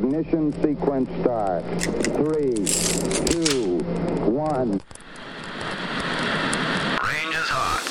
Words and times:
Ignition 0.00 0.50
sequence 0.62 1.10
start. 1.20 1.62
Three, 1.82 2.54
two, 3.26 3.80
one. 4.30 4.80
Range 7.04 7.34
is 7.34 7.48
hot. 7.50 7.84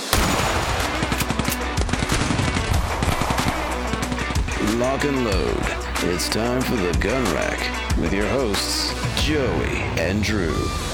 Lock 4.79 5.03
and 5.03 5.23
load. 5.23 6.11
It's 6.11 6.27
time 6.29 6.61
for 6.61 6.77
the 6.77 6.97
gun 6.97 7.23
rack 7.35 7.97
with 7.99 8.11
your 8.11 8.27
hosts, 8.29 8.91
Joey 9.23 9.77
and 9.99 10.23
Drew. 10.23 10.88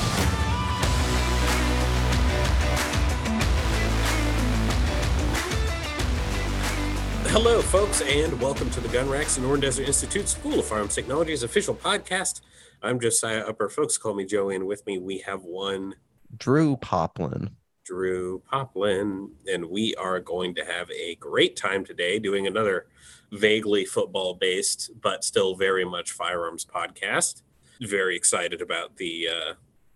Hello, 7.36 7.62
folks, 7.62 8.00
and 8.00 8.40
welcome 8.40 8.70
to 8.70 8.80
the 8.80 8.88
Gun 8.88 9.10
Rack's 9.10 9.38
Sonoran 9.38 9.60
Desert 9.60 9.86
Institute 9.86 10.30
School 10.30 10.58
of 10.58 10.66
Firearms 10.68 10.96
Technology's 10.96 11.44
official 11.44 11.76
podcast. 11.76 12.40
I'm 12.82 12.98
Josiah 12.98 13.42
Upper. 13.42 13.68
Folks 13.68 13.98
call 13.98 14.14
me 14.14 14.24
Joey, 14.24 14.56
and 14.56 14.66
with 14.66 14.86
me 14.86 15.00
we 15.00 15.18
have 15.18 15.44
one 15.44 15.96
Drew 16.38 16.78
Poplin. 16.78 17.50
Drew 17.84 18.42
Poplin, 18.50 19.32
and 19.52 19.66
we 19.66 19.94
are 19.96 20.22
going 20.22 20.56
to 20.56 20.64
have 20.64 20.90
a 20.92 21.16
great 21.16 21.58
time 21.58 21.84
today 21.84 22.20
doing 22.20 22.48
another 22.48 22.86
vaguely 23.34 23.84
football 23.84 24.36
based, 24.36 24.92
but 25.02 25.26
still 25.26 25.56
very 25.56 25.84
much 25.84 26.14
firearms 26.14 26.66
podcast. 26.66 27.42
Very 27.82 28.16
excited 28.16 28.62
about 28.62 28.96
the 28.96 29.28
uh, 29.28 29.54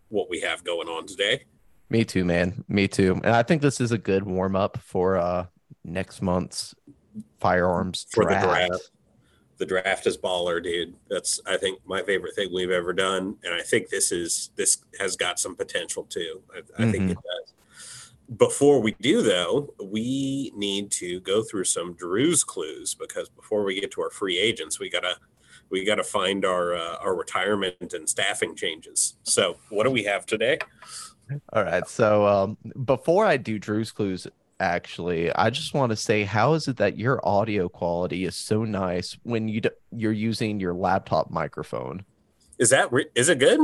what 0.10 0.30
we 0.30 0.42
have 0.42 0.66
going 0.66 0.90
on 0.90 1.08
today. 1.08 1.46
Me 1.90 2.04
too, 2.04 2.26
man. 2.26 2.66
Me 2.68 2.90
too. 2.90 3.14
And 3.24 3.34
I 3.34 3.44
think 3.44 3.62
this 3.62 3.80
is 3.80 3.94
a 3.94 3.98
good 3.98 4.24
warm 4.24 4.58
up 4.58 4.78
for 4.80 5.16
uh 5.16 5.46
next 5.86 6.22
month's 6.22 6.76
firearms 7.40 8.06
for 8.12 8.24
draft. 8.24 8.42
the 8.42 8.48
draft. 8.48 8.92
The 9.58 9.66
draft 9.66 10.08
is 10.08 10.18
baller, 10.18 10.64
dude. 10.64 10.96
That's 11.10 11.42
I 11.46 11.58
think 11.58 11.80
my 11.86 12.02
favorite 12.04 12.34
thing 12.36 12.50
we've 12.54 12.70
ever 12.72 12.94
done, 12.94 13.36
and 13.44 13.54
I 13.54 13.62
think 13.62 13.90
this 13.90 14.12
is 14.12 14.52
this 14.56 14.78
has 15.00 15.16
got 15.18 15.38
some 15.40 15.56
potential 15.56 16.06
too. 16.06 16.42
I, 16.54 16.84
I 16.84 16.92
think 16.92 17.04
Mhm. 17.06 17.12
it 17.12 17.18
does. 17.18 17.54
Before 18.38 18.80
we 18.80 18.96
do 19.02 19.22
though, 19.22 19.74
we 19.84 20.52
need 20.56 20.92
to 20.92 21.20
go 21.22 21.44
through 21.44 21.66
some 21.66 21.94
Drew's 21.94 22.44
clues 22.44 22.94
because 22.96 23.28
before 23.30 23.64
we 23.64 23.82
get 23.82 23.92
to 23.92 24.02
our 24.02 24.12
free 24.12 24.38
agents, 24.40 24.80
we 24.80 24.90
gotta 24.90 25.18
we 25.70 25.84
gotta 25.84 26.04
find 26.04 26.46
our 26.46 26.76
uh, 26.76 26.96
our 26.98 27.16
retirement 27.16 27.94
and 27.94 28.08
staffing 28.08 28.56
changes. 28.56 29.16
So, 29.24 29.58
what 29.70 29.84
do 29.84 29.92
we 29.92 30.04
have 30.04 30.26
today? 30.26 30.58
All 31.54 31.64
right. 31.64 31.88
So 31.88 32.26
um 32.26 32.58
before 32.86 33.26
I 33.26 33.36
do 33.38 33.60
Drew's 33.60 33.92
clues, 33.92 34.26
actually, 34.60 35.34
I 35.34 35.50
just 35.50 35.74
want 35.74 35.92
to 35.92 35.96
say 35.96 36.24
how 36.24 36.54
is 36.54 36.68
it 36.68 36.78
that 36.78 36.98
your 36.98 37.26
audio 37.28 37.70
quality 37.70 38.26
is 38.26 38.36
so 38.36 38.64
nice 38.64 39.18
when 39.24 39.48
you 39.48 39.62
d- 39.62 39.70
you're 39.92 40.12
using 40.12 40.60
your 40.60 40.74
laptop 40.74 41.32
microphone? 41.32 42.04
Is 42.58 42.70
that 42.72 42.92
re- 42.92 43.08
is 43.16 43.30
it 43.30 43.40
good? 43.40 43.60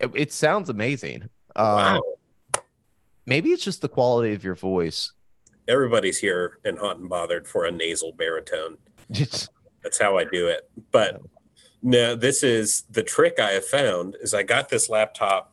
It- 0.00 0.10
It 0.14 0.32
sounds 0.32 0.68
amazing. 0.70 1.28
Wow. 1.56 2.00
Uh, 2.54 2.60
maybe 3.26 3.50
it's 3.50 3.64
just 3.64 3.82
the 3.82 3.88
quality 3.88 4.32
of 4.34 4.44
your 4.44 4.54
voice. 4.54 5.12
Everybody's 5.68 6.18
here 6.18 6.58
and 6.64 6.78
hot 6.78 6.98
and 6.98 7.08
bothered 7.08 7.46
for 7.46 7.64
a 7.64 7.70
nasal 7.70 8.12
baritone. 8.12 8.78
That's 9.10 9.98
how 10.00 10.18
I 10.18 10.24
do 10.24 10.46
it. 10.48 10.68
But 10.92 11.20
no, 11.82 12.14
this 12.14 12.42
is 12.42 12.82
the 12.90 13.02
trick 13.02 13.38
I 13.40 13.52
have 13.52 13.64
found 13.64 14.16
is 14.20 14.34
I 14.34 14.42
got 14.42 14.68
this 14.68 14.88
laptop 14.88 15.52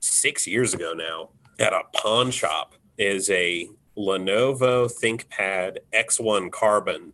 six 0.00 0.46
years 0.46 0.74
ago 0.74 0.92
now 0.94 1.30
at 1.58 1.72
a 1.72 1.82
pawn 1.94 2.30
shop 2.30 2.74
is 2.98 3.30
a 3.30 3.68
Lenovo 3.98 4.86
ThinkPad 4.90 5.78
X1 5.92 6.50
Carbon, 6.52 7.12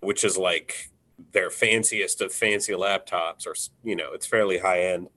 which 0.00 0.22
is 0.22 0.36
like 0.36 0.90
their 1.32 1.48
fanciest 1.50 2.20
of 2.20 2.32
fancy 2.32 2.74
laptops 2.74 3.46
or 3.46 3.54
you 3.82 3.96
know, 3.96 4.12
it's 4.12 4.26
fairly 4.26 4.58
high 4.58 4.82
end. 4.82 5.08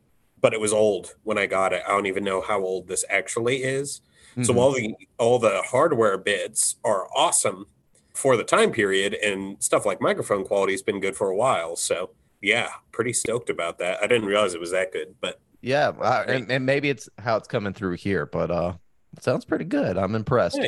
But 0.41 0.53
it 0.53 0.61
was 0.61 0.71
old 0.71 1.15
when 1.23 1.37
I 1.37 1.45
got 1.47 1.73
it. 1.73 1.83
I 1.85 1.89
don't 1.89 2.05
even 2.05 2.23
know 2.23 2.39
how 2.41 2.61
old 2.61 2.87
this 2.87 3.03
actually 3.09 3.57
is. 3.63 3.99
So 4.43 4.53
Mhm. 4.53 4.57
all 4.57 4.71
the 4.71 4.95
all 5.17 5.39
the 5.39 5.61
hardware 5.63 6.17
bits 6.17 6.77
are 6.85 7.07
awesome 7.13 7.65
for 8.13 8.37
the 8.37 8.43
time 8.45 8.71
period, 8.71 9.13
and 9.15 9.61
stuff 9.61 9.85
like 9.85 9.99
microphone 9.99 10.45
quality 10.45 10.71
has 10.73 10.81
been 10.81 11.01
good 11.01 11.17
for 11.17 11.29
a 11.29 11.35
while. 11.35 11.75
So 11.75 12.11
yeah, 12.41 12.69
pretty 12.93 13.11
stoked 13.11 13.49
about 13.49 13.79
that. 13.79 14.01
I 14.01 14.07
didn't 14.07 14.27
realize 14.27 14.53
it 14.53 14.61
was 14.61 14.71
that 14.71 14.93
good, 14.93 15.15
but 15.19 15.41
yeah, 15.61 15.89
uh, 15.89 16.23
and, 16.25 16.49
and 16.49 16.65
maybe 16.65 16.89
it's 16.89 17.09
how 17.17 17.35
it's 17.35 17.49
coming 17.49 17.73
through 17.73 17.95
here, 17.95 18.25
but 18.25 18.49
uh 18.49 18.73
it 19.17 19.23
sounds 19.23 19.43
pretty 19.43 19.65
good. 19.65 19.97
I'm 19.97 20.15
impressed. 20.15 20.59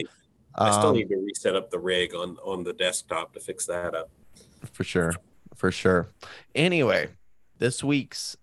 Hey, 0.58 0.66
I 0.66 0.72
still 0.72 0.90
Um, 0.90 0.96
need 0.96 1.10
to 1.10 1.18
reset 1.18 1.56
up 1.56 1.70
the 1.72 1.80
rig 1.80 2.14
on 2.16 2.38
on 2.44 2.64
the 2.64 2.74
desktop 2.74 3.34
to 3.34 3.40
fix 3.40 3.66
that 3.68 3.94
up. 3.96 4.10
for 4.74 4.84
sure. 4.84 5.14
For 5.56 5.72
sure. 5.72 6.08
Anyway 6.56 7.10
this 7.60 7.84
week's 7.84 8.36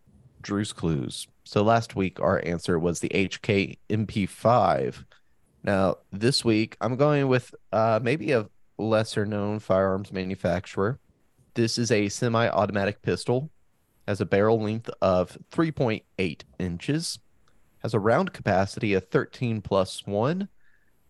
drew's 0.42 0.72
clues. 0.72 1.26
So 1.44 1.62
last 1.62 1.96
week 1.96 2.20
our 2.20 2.40
answer 2.46 2.78
was 2.78 3.00
the 3.00 3.08
hk 3.08 3.78
mp5 3.90 5.04
now 5.64 5.96
this 6.12 6.44
week 6.44 6.76
i'm 6.80 6.94
going 6.96 7.26
with 7.26 7.52
uh 7.72 7.98
maybe 8.02 8.30
a 8.32 8.48
lesser 8.78 9.26
known 9.26 9.58
firearms 9.58 10.12
manufacturer. 10.12 11.00
This 11.54 11.78
is 11.78 11.90
a 11.90 12.08
semi-automatic 12.08 13.02
pistol. 13.02 13.50
Has 14.06 14.20
a 14.20 14.24
barrel 14.26 14.62
length 14.62 14.88
of 15.02 15.36
3.8 15.50 16.42
inches. 16.60 17.18
Has 17.82 17.94
a 17.94 17.98
round 17.98 18.32
capacity 18.32 18.94
of 18.94 19.08
13 19.08 19.60
plus 19.60 20.06
1 20.06 20.48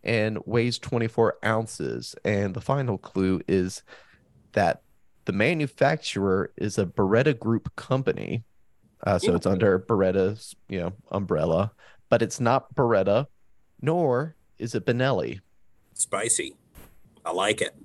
and 0.05 0.39
weighs 0.47 0.79
24 0.79 1.39
ounces 1.45 2.15
and 2.25 2.55
the 2.55 2.61
final 2.61 2.99
clue 2.99 3.41
is 3.49 3.83
that 4.53 4.83
the 5.25 5.33
manufacturer 5.33 6.53
is 6.57 6.79
a 6.79 6.87
Beretta 6.87 7.39
Group 7.39 7.75
company. 7.77 8.45
Uh, 9.05 9.19
so 9.19 9.35
it's 9.35 9.47
under 9.47 9.79
Beretta's, 9.79 10.57
you 10.69 10.81
know, 10.81 10.93
umbrella, 11.11 11.71
but 12.09 12.23
it's 12.23 12.41
not 12.41 12.75
Beretta, 12.75 13.27
nor 13.81 14.35
is 14.59 14.75
it 14.75 14.87
Benelli. 14.87 15.41
Spicy, 15.95 16.55
I 17.25 17.33
like 17.33 17.61
it. 17.61 17.77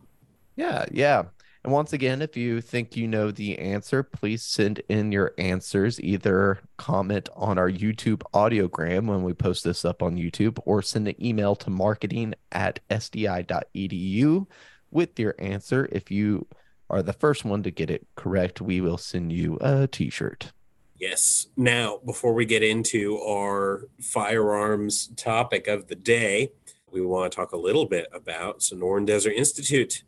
Yeah, 0.55 0.85
yeah. 0.91 1.23
And 1.63 1.71
once 1.71 1.93
again, 1.93 2.21
if 2.21 2.35
you 2.35 2.59
think 2.59 2.97
you 2.97 3.07
know 3.07 3.31
the 3.31 3.57
answer, 3.57 4.03
please 4.03 4.43
send 4.43 4.81
in 4.89 5.13
your 5.13 5.33
answers. 5.37 5.99
Either 6.01 6.59
comment 6.75 7.29
on 7.35 7.57
our 7.57 7.69
YouTube 7.69 8.21
audiogram 8.33 9.05
when 9.05 9.23
we 9.23 9.33
post 9.33 9.63
this 9.63 9.85
up 9.85 10.03
on 10.03 10.17
YouTube, 10.17 10.59
or 10.65 10.81
send 10.81 11.07
an 11.07 11.23
email 11.23 11.55
to 11.55 11.69
marketing 11.69 12.33
at 12.51 12.81
sdi.edu 12.89 14.45
with 14.91 15.17
your 15.17 15.35
answer. 15.39 15.87
If 15.91 16.11
you 16.11 16.47
are 16.89 17.01
the 17.01 17.13
first 17.13 17.45
one 17.45 17.63
to 17.63 17.71
get 17.71 17.89
it 17.89 18.05
correct, 18.15 18.59
we 18.59 18.81
will 18.81 18.97
send 18.97 19.31
you 19.31 19.57
a 19.61 19.87
t 19.87 20.09
shirt. 20.09 20.51
Yes. 20.99 21.47
Now, 21.55 21.99
before 22.05 22.33
we 22.33 22.45
get 22.45 22.63
into 22.63 23.19
our 23.19 23.87
firearms 24.01 25.07
topic 25.15 25.67
of 25.67 25.87
the 25.87 25.95
day, 25.95 26.51
we 26.91 27.01
want 27.01 27.31
to 27.31 27.35
talk 27.35 27.53
a 27.53 27.57
little 27.57 27.85
bit 27.85 28.07
about 28.13 28.59
Sonoran 28.59 29.05
Desert 29.05 29.33
Institute. 29.33 30.03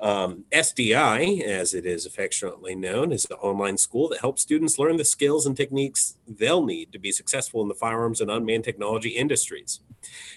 Um, 0.00 0.44
SDI, 0.50 1.42
as 1.42 1.74
it 1.74 1.84
is 1.84 2.06
affectionately 2.06 2.74
known, 2.74 3.12
is 3.12 3.26
an 3.26 3.36
online 3.36 3.76
school 3.76 4.08
that 4.08 4.20
helps 4.20 4.40
students 4.40 4.78
learn 4.78 4.96
the 4.96 5.04
skills 5.04 5.44
and 5.44 5.56
techniques 5.56 6.16
they'll 6.26 6.64
need 6.64 6.90
to 6.92 6.98
be 6.98 7.12
successful 7.12 7.60
in 7.60 7.68
the 7.68 7.74
firearms 7.74 8.20
and 8.20 8.30
unmanned 8.30 8.64
technology 8.64 9.10
industries. 9.10 9.80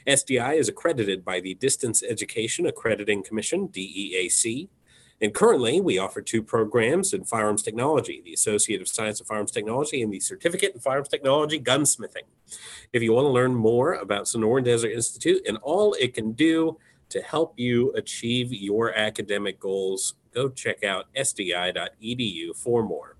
SDI 0.05 0.57
is 0.57 0.67
accredited 0.67 1.23
by 1.23 1.39
the 1.39 1.53
Distance 1.53 2.03
Education 2.03 2.65
Accrediting 2.65 3.23
Commission, 3.23 3.69
DEAC, 3.69 4.67
and 5.23 5.33
currently, 5.33 5.79
we 5.79 5.97
offer 5.97 6.21
two 6.21 6.43
programs 6.43 7.13
in 7.13 7.23
firearms 7.23 7.63
technology 7.63 8.21
the 8.25 8.33
Associate 8.33 8.81
of 8.81 8.89
Science 8.89 9.21
in 9.21 9.25
Firearms 9.25 9.51
Technology 9.51 10.01
and 10.01 10.11
the 10.11 10.19
Certificate 10.19 10.73
in 10.73 10.81
Firearms 10.81 11.07
Technology 11.07 11.61
Gunsmithing. 11.61 12.27
If 12.91 13.01
you 13.01 13.13
want 13.13 13.25
to 13.25 13.29
learn 13.29 13.55
more 13.55 13.93
about 13.93 14.25
Sonoran 14.25 14.65
Desert 14.65 14.91
Institute 14.91 15.41
and 15.47 15.57
all 15.61 15.93
it 15.93 16.13
can 16.13 16.33
do 16.33 16.77
to 17.13 17.21
help 17.21 17.53
you 17.57 17.91
achieve 17.93 18.51
your 18.51 18.93
academic 18.93 19.59
goals, 19.59 20.15
go 20.33 20.49
check 20.49 20.83
out 20.83 21.05
sdi.edu 21.15 22.55
for 22.55 22.83
more. 22.83 23.17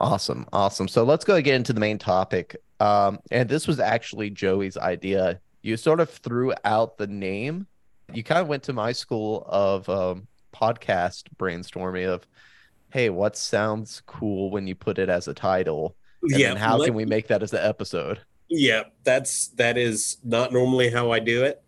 Awesome. 0.00 0.46
Awesome. 0.52 0.88
So 0.88 1.04
let's 1.04 1.24
go 1.24 1.40
get 1.40 1.54
into 1.54 1.72
the 1.72 1.80
main 1.80 1.98
topic. 1.98 2.56
Um, 2.80 3.20
and 3.30 3.48
this 3.48 3.68
was 3.68 3.78
actually 3.78 4.30
Joey's 4.30 4.76
idea. 4.76 5.40
You 5.62 5.76
sort 5.76 6.00
of 6.00 6.10
threw 6.10 6.52
out 6.64 6.98
the 6.98 7.06
name. 7.06 7.66
You 8.12 8.24
kind 8.24 8.40
of 8.40 8.48
went 8.48 8.64
to 8.64 8.72
my 8.72 8.90
school 8.92 9.46
of 9.48 9.88
um, 9.88 10.26
podcast 10.52 11.24
brainstorming 11.38 12.08
of, 12.08 12.26
hey, 12.90 13.10
what 13.10 13.36
sounds 13.36 14.02
cool 14.06 14.50
when 14.50 14.66
you 14.66 14.74
put 14.74 14.98
it 14.98 15.08
as 15.08 15.28
a 15.28 15.34
title? 15.34 15.94
And 16.22 16.40
then 16.40 16.56
how 16.56 16.78
let- 16.78 16.86
can 16.86 16.94
we 16.94 17.04
make 17.04 17.28
that 17.28 17.42
as 17.42 17.52
an 17.52 17.64
episode? 17.64 18.20
Yeah, 18.48 18.82
that's 19.02 19.48
that 19.56 19.78
is 19.78 20.18
not 20.22 20.52
normally 20.52 20.90
how 20.90 21.10
I 21.10 21.20
do 21.20 21.44
it, 21.44 21.61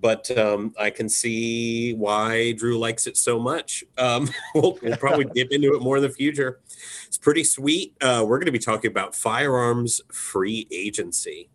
but 0.00 0.30
um, 0.36 0.74
I 0.78 0.90
can 0.90 1.08
see 1.08 1.94
why 1.94 2.52
Drew 2.52 2.78
likes 2.78 3.06
it 3.06 3.16
so 3.16 3.38
much. 3.38 3.84
Um, 3.96 4.28
we'll, 4.54 4.78
we'll 4.82 4.96
probably 4.96 5.24
dip 5.34 5.50
into 5.50 5.74
it 5.74 5.82
more 5.82 5.96
in 5.96 6.02
the 6.02 6.10
future. 6.10 6.60
It's 7.06 7.18
pretty 7.18 7.44
sweet. 7.44 7.94
Uh, 8.00 8.24
we're 8.26 8.38
going 8.38 8.46
to 8.46 8.52
be 8.52 8.58
talking 8.58 8.90
about 8.90 9.14
firearms 9.14 10.00
free 10.12 10.68
agency. 10.70 11.48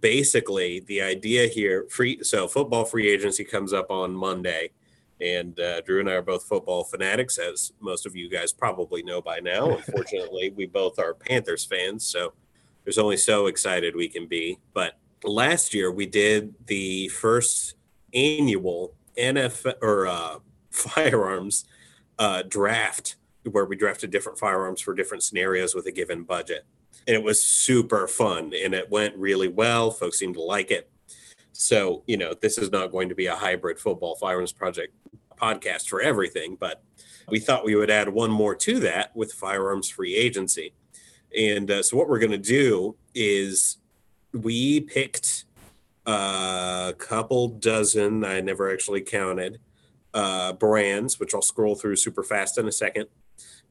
Basically, 0.00 0.80
the 0.80 1.00
idea 1.00 1.46
here, 1.46 1.86
free 1.88 2.22
so 2.22 2.46
football 2.46 2.84
free 2.84 3.08
agency 3.08 3.44
comes 3.44 3.72
up 3.72 3.90
on 3.90 4.14
Monday. 4.14 4.70
And 5.20 5.58
uh, 5.58 5.80
Drew 5.80 6.00
and 6.00 6.08
I 6.08 6.14
are 6.14 6.22
both 6.22 6.44
football 6.44 6.84
fanatics, 6.84 7.38
as 7.38 7.72
most 7.80 8.06
of 8.06 8.14
you 8.14 8.28
guys 8.28 8.52
probably 8.52 9.02
know 9.02 9.20
by 9.20 9.40
now. 9.40 9.70
Unfortunately, 9.76 10.50
we 10.50 10.66
both 10.66 10.98
are 10.98 11.14
Panthers 11.14 11.64
fans, 11.64 12.06
so 12.06 12.34
there's 12.84 12.98
only 12.98 13.16
so 13.16 13.46
excited 13.46 13.96
we 13.96 14.08
can 14.08 14.26
be. 14.26 14.58
But 14.74 14.96
last 15.24 15.74
year 15.74 15.90
we 15.90 16.06
did 16.06 16.54
the 16.66 17.08
first 17.08 17.74
annual 18.14 18.94
NFL 19.18 19.74
or 19.82 20.06
uh, 20.06 20.38
firearms 20.70 21.64
uh, 22.18 22.42
draft 22.42 23.16
where 23.50 23.64
we 23.64 23.76
drafted 23.76 24.10
different 24.10 24.38
firearms 24.38 24.80
for 24.80 24.94
different 24.94 25.22
scenarios 25.22 25.74
with 25.74 25.86
a 25.86 25.92
given 25.92 26.22
budget. 26.22 26.66
And 27.06 27.16
it 27.16 27.22
was 27.22 27.42
super 27.42 28.06
fun 28.06 28.52
and 28.54 28.74
it 28.74 28.90
went 28.90 29.16
really 29.16 29.48
well. 29.48 29.90
Folks 29.90 30.18
seemed 30.18 30.34
to 30.34 30.42
like 30.42 30.70
it. 30.70 30.90
So, 31.52 32.02
you 32.06 32.16
know, 32.16 32.34
this 32.34 32.58
is 32.58 32.70
not 32.70 32.92
going 32.92 33.08
to 33.08 33.14
be 33.14 33.26
a 33.26 33.34
hybrid 33.34 33.78
football 33.78 34.16
firearms 34.16 34.52
project 34.52 34.94
podcast 35.40 35.88
for 35.88 36.00
everything, 36.00 36.56
but 36.58 36.82
we 37.28 37.38
thought 37.40 37.64
we 37.64 37.74
would 37.74 37.90
add 37.90 38.08
one 38.08 38.30
more 38.30 38.54
to 38.54 38.78
that 38.80 39.14
with 39.16 39.32
firearms 39.32 39.88
free 39.88 40.14
agency. 40.14 40.74
And 41.36 41.70
uh, 41.70 41.82
so, 41.82 41.96
what 41.96 42.08
we're 42.08 42.20
going 42.20 42.32
to 42.32 42.38
do 42.38 42.96
is 43.14 43.78
we 44.32 44.80
picked 44.80 45.44
a 46.06 46.94
couple 46.98 47.48
dozen, 47.48 48.24
I 48.24 48.40
never 48.40 48.72
actually 48.72 49.02
counted, 49.02 49.58
uh, 50.14 50.54
brands, 50.54 51.20
which 51.20 51.34
I'll 51.34 51.42
scroll 51.42 51.74
through 51.74 51.96
super 51.96 52.22
fast 52.22 52.58
in 52.58 52.66
a 52.66 52.72
second. 52.72 53.08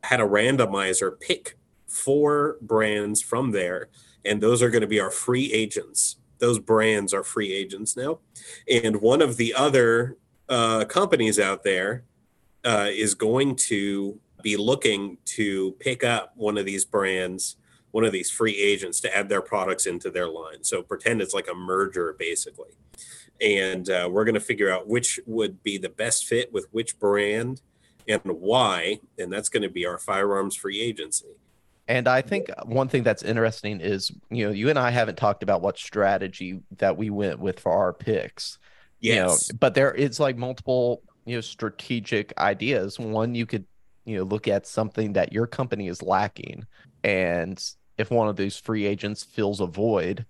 Had 0.04 0.19
a 0.19 0.24
randomizer 0.24 1.19
pick 1.19 1.57
four 1.88 2.57
brands 2.62 3.21
from 3.21 3.51
there, 3.51 3.89
and 4.24 4.42
those 4.42 4.62
are 4.62 4.69
going 4.69 4.81
to 4.81 4.88
be 4.88 5.00
our 5.00 5.12
free 5.12 5.51
agents. 5.51 6.18
Those 6.39 6.59
brands 6.59 7.13
are 7.13 7.24
free 7.24 7.51
agents 7.54 7.98
now. 7.98 8.19
And 8.69 9.01
one 9.01 9.21
of 9.21 9.38
the 9.38 9.54
other 9.54 10.18
uh, 10.48 10.86
companies 10.86 11.39
out 11.39 11.63
there 11.63 12.04
uh, 12.63 12.89
is 12.92 13.15
going 13.15 13.56
to 13.56 14.19
be 14.44 14.56
looking 14.56 15.18
to 15.25 15.71
pick 15.80 16.04
up 16.04 16.33
one 16.36 16.57
of 16.57 16.65
these 16.65 16.86
brands, 16.86 17.56
one 17.91 18.03
of 18.03 18.11
these 18.11 18.29
free 18.29 18.57
agents 18.57 18.99
to 19.01 19.15
add 19.15 19.29
their 19.29 19.41
products 19.41 19.85
into 19.85 20.09
their 20.09 20.27
line. 20.27 20.63
So 20.63 20.81
pretend 20.81 21.21
it's 21.21 21.33
like 21.33 21.47
a 21.51 21.55
merger, 21.55 22.15
basically. 22.17 22.71
And 23.39 23.89
uh, 23.89 24.09
we're 24.11 24.25
going 24.25 24.35
to 24.35 24.41
figure 24.41 24.71
out 24.71 24.87
which 24.87 25.19
would 25.25 25.63
be 25.63 25.77
the 25.77 25.89
best 25.89 26.25
fit 26.25 26.51
with 26.51 26.67
which 26.71 26.99
brand 26.99 27.61
and 28.07 28.21
why. 28.23 28.99
And 29.17 29.31
that's 29.31 29.49
going 29.49 29.63
to 29.63 29.69
be 29.69 29.85
our 29.85 29.97
firearms 29.97 30.55
free 30.55 30.81
agency. 30.81 31.27
And 31.87 32.07
I 32.07 32.21
think 32.21 32.49
one 32.65 32.89
thing 32.89 33.03
that's 33.03 33.23
interesting 33.23 33.79
is, 33.79 34.11
you 34.29 34.45
know, 34.45 34.51
you 34.51 34.69
and 34.69 34.77
I 34.77 34.91
haven't 34.91 35.17
talked 35.17 35.41
about 35.41 35.61
what 35.61 35.77
strategy 35.77 36.59
that 36.77 36.97
we 36.97 37.09
went 37.09 37.39
with 37.39 37.59
for 37.61 37.71
our 37.71 37.93
picks. 37.93 38.57
Yes. 38.99 39.15
You 39.49 39.53
know, 39.53 39.57
but 39.59 39.73
there 39.73 39.93
is 39.93 40.19
like 40.19 40.35
multiple, 40.35 41.01
you 41.25 41.35
know, 41.35 41.41
strategic 41.41 42.37
ideas. 42.37 42.99
One, 42.99 43.35
you 43.35 43.45
could, 43.45 43.65
you 44.07 44.18
know, 44.18 44.24
look 44.24 44.48
at 44.48 44.65
something 44.65 45.13
that 45.13 45.33
your 45.33 45.45
company 45.45 45.89
is 45.89 46.01
lacking. 46.01 46.65
And 47.04 47.62
if 47.98 48.09
one 48.09 48.30
of 48.30 48.38
these 48.38 48.57
free 48.57 48.86
agents 48.86 49.21
fills 49.21 49.59
a 49.59 49.65
void, 49.65 50.25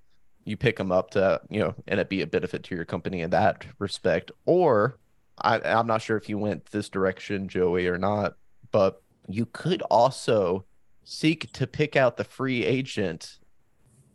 you 0.45 0.57
pick 0.57 0.77
them 0.77 0.91
up 0.91 1.11
to, 1.11 1.39
you 1.49 1.59
know, 1.59 1.75
and 1.87 1.99
it 1.99 2.09
be 2.09 2.23
a 2.23 2.27
benefit 2.27 2.63
to 2.63 2.75
your 2.75 2.85
company 2.85 3.21
in 3.21 3.29
that 3.29 3.67
respect. 3.77 4.31
Or 4.47 4.97
I, 5.39 5.59
I'm 5.59 5.85
not 5.85 6.01
sure 6.01 6.17
if 6.17 6.27
you 6.27 6.39
went 6.39 6.65
this 6.65 6.89
direction, 6.89 7.47
Joey, 7.47 7.87
or 7.87 7.99
not, 7.99 8.35
but 8.71 9.03
you 9.27 9.45
could 9.45 9.83
also 9.83 10.65
seek 11.03 11.51
to 11.51 11.67
pick 11.67 11.95
out 11.95 12.17
the 12.17 12.23
free 12.23 12.65
agent 12.65 13.37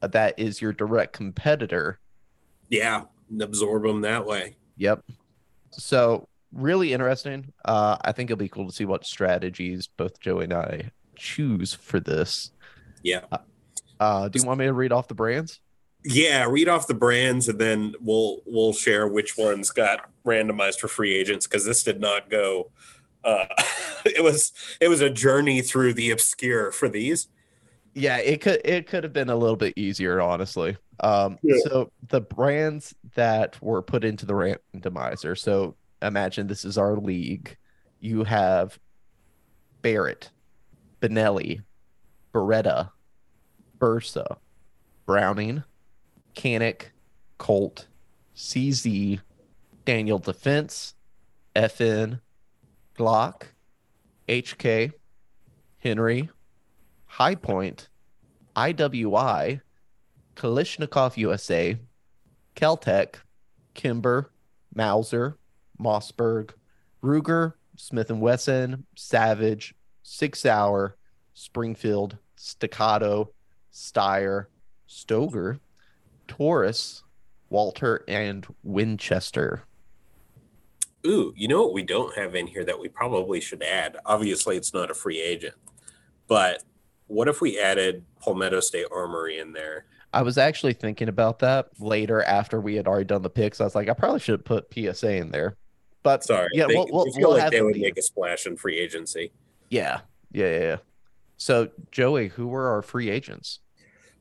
that 0.00 0.36
is 0.38 0.60
your 0.60 0.72
direct 0.72 1.12
competitor. 1.12 2.00
Yeah. 2.68 3.04
Absorb 3.40 3.84
them 3.84 4.00
that 4.00 4.26
way. 4.26 4.56
Yep. 4.76 5.04
So 5.70 6.28
really 6.52 6.92
interesting. 6.92 7.52
Uh, 7.64 7.96
I 8.02 8.12
think 8.12 8.30
it'll 8.30 8.38
be 8.38 8.48
cool 8.48 8.66
to 8.66 8.72
see 8.72 8.84
what 8.84 9.06
strategies 9.06 9.86
both 9.86 10.20
Joey 10.20 10.44
and 10.44 10.52
I 10.52 10.90
choose 11.16 11.74
for 11.74 12.00
this. 12.00 12.50
Yeah. 13.02 13.24
Uh, 13.98 14.28
do 14.28 14.38
you 14.38 14.46
want 14.46 14.58
me 14.58 14.66
to 14.66 14.72
read 14.72 14.92
off 14.92 15.08
the 15.08 15.14
brands? 15.14 15.60
Yeah, 16.04 16.46
read 16.48 16.68
off 16.68 16.88
the 16.88 16.94
brands 16.94 17.48
and 17.48 17.60
then 17.60 17.94
we'll 18.00 18.40
we'll 18.44 18.72
share 18.72 19.06
which 19.06 19.38
ones 19.38 19.70
got 19.70 20.10
randomized 20.26 20.80
for 20.80 20.88
free 20.88 21.14
agents 21.14 21.46
because 21.46 21.64
this 21.64 21.84
did 21.84 22.00
not 22.00 22.28
go 22.28 22.70
uh, 23.24 23.46
it 24.04 24.22
was 24.22 24.52
it 24.80 24.88
was 24.88 25.00
a 25.00 25.10
journey 25.10 25.62
through 25.62 25.94
the 25.94 26.10
obscure 26.10 26.72
for 26.72 26.88
these. 26.88 27.28
Yeah, 27.94 28.18
it 28.18 28.40
could 28.40 28.60
it 28.64 28.86
could 28.86 29.04
have 29.04 29.12
been 29.12 29.30
a 29.30 29.36
little 29.36 29.56
bit 29.56 29.74
easier, 29.76 30.20
honestly. 30.20 30.76
Um, 31.00 31.38
Yeah. 31.42 31.56
So 31.64 31.92
the 32.08 32.20
brands 32.20 32.94
that 33.14 33.60
were 33.62 33.82
put 33.82 34.04
into 34.04 34.26
the 34.26 34.32
randomizer. 34.34 35.36
So 35.36 35.76
imagine 36.02 36.46
this 36.46 36.64
is 36.64 36.76
our 36.76 36.96
league. 36.96 37.56
You 38.00 38.24
have 38.24 38.78
Barrett, 39.80 40.30
Benelli, 41.00 41.62
Beretta, 42.34 42.90
Bursa, 43.78 44.36
Browning, 45.06 45.64
Canik, 46.34 46.86
Colt, 47.38 47.86
CZ, 48.36 49.20
Daniel 49.84 50.18
Defense, 50.18 50.94
FN, 51.54 52.20
Glock, 52.96 53.42
HK, 54.28 54.92
Henry, 55.78 56.30
Hi-Point, 57.06 57.88
IWI, 58.56 59.60
Kalashnikov 60.36 61.16
USA, 61.16 61.76
Keltec, 62.54 63.16
Kimber, 63.74 64.30
Mauser, 64.74 65.36
Mossberg, 65.82 66.50
Ruger, 67.02 67.54
Smith 67.76 68.10
and 68.10 68.20
Wesson, 68.20 68.86
Savage, 68.96 69.74
SIG 70.02 70.36
Sauer, 70.36 70.96
Springfield, 71.34 72.18
Staccato, 72.36 73.30
Steyr, 73.72 74.46
Stoeger, 74.88 75.58
Taurus, 76.28 77.02
Walther, 77.50 78.04
and 78.08 78.46
Winchester. 78.62 79.64
Ooh, 81.06 81.32
you 81.36 81.48
know 81.48 81.62
what 81.62 81.74
we 81.74 81.82
don't 81.82 82.16
have 82.16 82.34
in 82.34 82.46
here 82.46 82.64
that 82.64 82.78
we 82.78 82.88
probably 82.88 83.40
should 83.40 83.62
add? 83.62 83.96
Obviously, 84.06 84.56
it's 84.56 84.72
not 84.72 84.90
a 84.90 84.94
free 84.94 85.20
agent, 85.20 85.54
but 86.28 86.62
what 87.08 87.28
if 87.28 87.40
we 87.40 87.60
added 87.60 88.04
Palmetto 88.20 88.60
State 88.60 88.86
Armory 88.92 89.38
in 89.38 89.52
there? 89.52 89.86
I 90.12 90.22
was 90.22 90.38
actually 90.38 90.74
thinking 90.74 91.08
about 91.08 91.38
that 91.40 91.68
later 91.80 92.22
after 92.22 92.60
we 92.60 92.74
had 92.74 92.86
already 92.86 93.06
done 93.06 93.22
the 93.22 93.30
picks. 93.30 93.60
I 93.60 93.64
was 93.64 93.74
like, 93.74 93.88
I 93.88 93.94
probably 93.94 94.20
should 94.20 94.44
put 94.44 94.72
PSA 94.72 95.16
in 95.16 95.30
there. 95.30 95.56
But 96.02 96.24
Sorry, 96.24 96.48
yeah, 96.52 96.66
they, 96.66 96.74
we'll, 96.74 96.88
we'll, 96.90 97.04
feel 97.12 97.28
we'll 97.28 97.30
like 97.32 97.42
have 97.42 97.52
they 97.52 97.62
would 97.62 97.76
make 97.76 97.96
a 97.96 98.02
splash 98.02 98.46
in 98.46 98.56
free 98.56 98.78
agency. 98.78 99.30
yeah, 99.70 100.00
yeah, 100.32 100.46
yeah, 100.46 100.60
yeah. 100.60 100.76
So 101.36 101.70
Joey, 101.90 102.28
who 102.28 102.48
were 102.48 102.68
our 102.68 102.82
free 102.82 103.10
agents? 103.10 103.60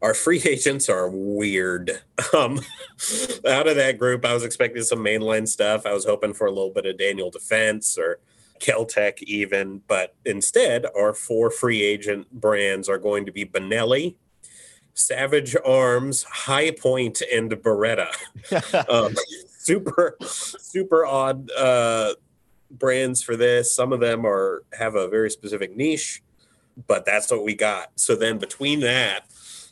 Our 0.02 0.14
free 0.14 0.42
agents 0.48 0.90
are 0.90 1.10
weird. 1.10 2.02
Um, 2.36 2.60
out 3.48 3.68
of 3.68 3.76
that 3.76 3.98
group, 3.98 4.26
I 4.26 4.34
was 4.34 4.44
expecting 4.44 4.84
some 4.84 5.00
mainline 5.00 5.48
stuff. 5.48 5.86
I 5.86 5.94
was 5.94 6.06
hoping 6.06 6.34
for 6.34 6.48
a 6.48 6.52
little 6.52 6.72
bit 6.72 6.86
of 6.86 6.98
Daniel 6.98 7.30
Defense 7.30 7.98
or 7.98 8.20
Keltec, 8.60 9.22
even, 9.24 9.82
but 9.88 10.16
instead, 10.26 10.86
our 10.96 11.14
four 11.14 11.50
free 11.50 11.82
agent 11.82 12.32
brands 12.32 12.88
are 12.88 13.00
going 13.00 13.26
to 13.26 13.32
be 13.32 13.44
Benelli, 13.44 14.16
Savage 14.94 15.56
Arms, 15.66 16.24
Hi-Point, 16.24 17.22
and 17.34 17.52
Beretta. 17.52 18.10
um, 18.90 19.16
super 19.62 20.18
super 20.22 21.06
odd 21.06 21.52
uh, 21.52 22.16
brands 22.70 23.22
for 23.22 23.36
this. 23.36 23.74
Some 23.74 23.94
of 23.94 24.00
them 24.00 24.26
are 24.26 24.64
have 24.78 24.96
a 24.96 25.08
very 25.08 25.30
specific 25.30 25.76
niche, 25.76 26.24
but 26.88 27.06
that's 27.06 27.30
what 27.32 27.44
we 27.44 27.56
got. 27.56 27.92
So 27.96 28.16
then 28.16 28.38
between 28.38 28.80
that, 28.82 29.26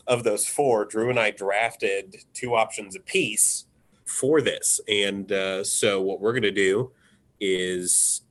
of 0.08 0.24
those 0.24 0.46
four, 0.46 0.86
Drew 0.86 1.10
and 1.10 1.20
I 1.20 1.32
drafted 1.32 2.18
two 2.34 2.56
options 2.56 2.96
apiece 2.96 3.66
for 4.06 4.42
this, 4.42 4.80
and 4.88 5.32
uh, 5.32 5.64
so 5.64 6.02
what 6.02 6.20
we're 6.20 6.34
gonna 6.34 6.52
do 6.52 6.92
is 7.40 8.22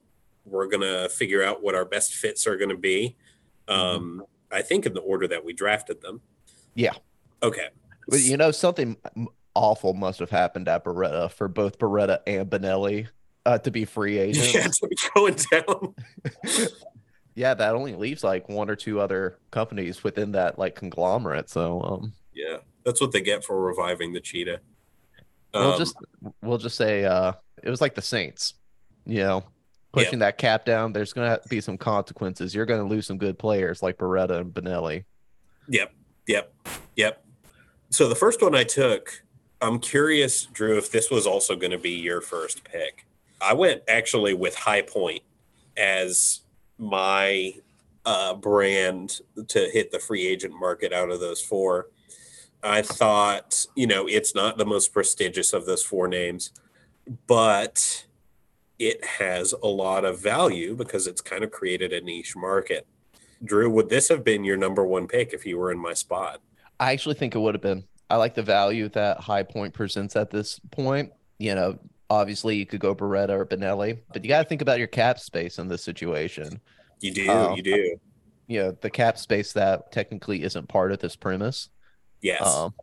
we're 0.44 0.66
gonna 0.66 1.08
figure 1.08 1.42
out 1.42 1.62
what 1.62 1.74
our 1.74 1.84
best 1.84 2.14
fits 2.14 2.46
are 2.46 2.56
gonna 2.56 2.76
be. 2.76 3.16
Um, 3.68 4.24
I 4.50 4.62
think 4.62 4.86
in 4.86 4.94
the 4.94 5.00
order 5.00 5.28
that 5.28 5.44
we 5.44 5.52
drafted 5.52 6.00
them. 6.00 6.20
Yeah. 6.74 6.94
Okay. 7.42 7.68
But 8.08 8.20
you 8.20 8.36
know, 8.36 8.50
something 8.50 8.96
awful 9.54 9.94
must 9.94 10.18
have 10.20 10.30
happened 10.30 10.68
at 10.68 10.84
Beretta 10.84 11.30
for 11.30 11.48
both 11.48 11.78
Beretta 11.78 12.20
and 12.26 12.48
Benelli 12.48 13.08
uh, 13.46 13.58
to 13.58 13.70
be 13.70 13.84
free 13.84 14.18
agents. 14.18 14.54
Yeah, 14.54 14.66
to 14.66 14.88
be 14.88 14.96
going 15.14 15.36
down. 15.50 15.94
yeah, 17.34 17.54
that 17.54 17.74
only 17.74 17.94
leaves 17.94 18.24
like 18.24 18.48
one 18.48 18.70
or 18.70 18.76
two 18.76 19.00
other 19.00 19.38
companies 19.50 20.04
within 20.04 20.32
that 20.32 20.58
like 20.58 20.74
conglomerate. 20.74 21.48
So 21.48 21.80
um, 21.82 22.12
Yeah, 22.34 22.58
that's 22.84 23.00
what 23.00 23.12
they 23.12 23.20
get 23.20 23.44
for 23.44 23.60
reviving 23.60 24.12
the 24.12 24.20
cheetah. 24.20 24.60
we'll 25.54 25.72
Um, 25.72 25.78
just 25.78 25.96
we'll 26.42 26.58
just 26.58 26.76
say 26.76 27.04
uh, 27.04 27.32
it 27.62 27.70
was 27.70 27.80
like 27.80 27.94
the 27.94 28.02
Saints, 28.02 28.54
you 29.06 29.22
know, 29.22 29.44
pushing 29.92 30.18
that 30.20 30.38
cap 30.38 30.64
down. 30.64 30.92
There's 30.92 31.12
gonna 31.12 31.38
be 31.48 31.60
some 31.60 31.78
consequences. 31.78 32.54
You're 32.54 32.66
gonna 32.66 32.86
lose 32.86 33.06
some 33.06 33.18
good 33.18 33.38
players 33.38 33.82
like 33.82 33.98
Beretta 33.98 34.40
and 34.40 34.52
Benelli. 34.52 35.04
Yep, 35.68 35.92
yep, 36.26 36.52
yep. 36.96 37.24
So 37.90 38.08
the 38.08 38.14
first 38.14 38.42
one 38.42 38.54
I 38.54 38.64
took, 38.64 39.22
I'm 39.60 39.80
curious, 39.80 40.46
Drew, 40.46 40.78
if 40.78 40.90
this 40.90 41.10
was 41.10 41.26
also 41.26 41.56
going 41.56 41.72
to 41.72 41.78
be 41.78 41.90
your 41.90 42.20
first 42.20 42.64
pick. 42.64 43.06
I 43.40 43.54
went 43.54 43.82
actually 43.88 44.34
with 44.34 44.54
Hi-Point 44.54 45.22
as 45.76 46.40
my 46.78 47.54
uh, 48.04 48.34
brand 48.34 49.20
to 49.48 49.68
hit 49.70 49.90
the 49.90 49.98
free 49.98 50.26
agent 50.26 50.54
market 50.58 50.92
out 50.92 51.10
of 51.10 51.20
those 51.20 51.40
four. 51.40 51.88
I 52.62 52.82
thought, 52.82 53.66
you 53.74 53.86
know, 53.86 54.06
it's 54.06 54.34
not 54.34 54.58
the 54.58 54.66
most 54.66 54.92
prestigious 54.92 55.52
of 55.52 55.66
those 55.66 55.82
four 55.82 56.08
names, 56.08 56.50
but 57.26 58.06
it 58.78 59.04
has 59.04 59.52
a 59.52 59.66
lot 59.66 60.04
of 60.04 60.20
value 60.20 60.74
because 60.74 61.06
it's 61.06 61.20
kind 61.20 61.42
of 61.42 61.50
created 61.50 61.92
a 61.92 62.00
niche 62.00 62.36
market. 62.36 62.86
Drew, 63.44 63.70
would 63.70 63.88
this 63.88 64.08
have 64.08 64.24
been 64.24 64.44
your 64.44 64.56
number 64.56 64.84
one 64.84 65.06
pick 65.06 65.32
if 65.32 65.46
you 65.46 65.58
were 65.58 65.70
in 65.70 65.78
my 65.78 65.94
spot? 65.94 66.40
I 66.80 66.92
actually 66.92 67.14
think 67.16 67.34
it 67.34 67.38
would 67.38 67.54
have 67.54 67.62
been. 67.62 67.84
I 68.10 68.16
like 68.16 68.34
the 68.34 68.42
value 68.42 68.88
that 68.90 69.20
Hi-Point 69.20 69.74
presents 69.74 70.16
at 70.16 70.30
this 70.30 70.58
point. 70.70 71.12
You 71.38 71.54
know, 71.54 71.78
obviously 72.10 72.56
you 72.56 72.66
could 72.66 72.80
go 72.80 72.94
Beretta 72.94 73.30
or 73.30 73.46
Benelli, 73.46 73.98
but 74.12 74.24
you 74.24 74.28
got 74.28 74.42
to 74.42 74.48
think 74.48 74.62
about 74.62 74.78
your 74.78 74.88
cap 74.88 75.18
space 75.18 75.58
in 75.58 75.68
this 75.68 75.84
situation. 75.84 76.60
You 77.00 77.12
do, 77.12 77.30
um, 77.30 77.56
you 77.56 77.62
do. 77.62 78.00
You 78.46 78.62
know, 78.62 78.76
the 78.80 78.90
cap 78.90 79.18
space 79.18 79.52
that 79.52 79.92
technically 79.92 80.42
isn't 80.42 80.68
part 80.68 80.90
of 80.90 80.98
this 81.00 81.16
premise. 81.16 81.68
Yes. 82.22 82.42
Um, 82.42 82.74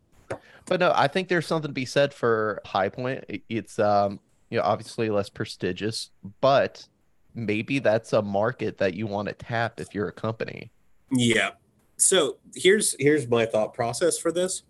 but 0.65 0.79
no, 0.79 0.93
I 0.95 1.07
think 1.07 1.27
there's 1.27 1.47
something 1.47 1.69
to 1.69 1.73
be 1.73 1.85
said 1.85 2.13
for 2.13 2.61
Hi-Point. 2.65 3.25
It's 3.49 3.79
um, 3.79 4.19
you 4.49 4.57
know, 4.57 4.63
obviously 4.63 5.09
less 5.09 5.29
prestigious, 5.29 6.11
but 6.39 6.87
maybe 7.33 7.79
that's 7.79 8.13
a 8.13 8.21
market 8.21 8.77
that 8.77 8.93
you 8.93 9.07
want 9.07 9.27
to 9.27 9.33
tap 9.33 9.79
if 9.79 9.93
you're 9.93 10.07
a 10.07 10.13
company. 10.13 10.71
Yeah. 11.11 11.51
So 11.97 12.37
here's 12.55 12.95
here's 12.99 13.27
my 13.27 13.45
thought 13.45 13.73
process 13.73 14.17
for 14.17 14.31
this, 14.31 14.63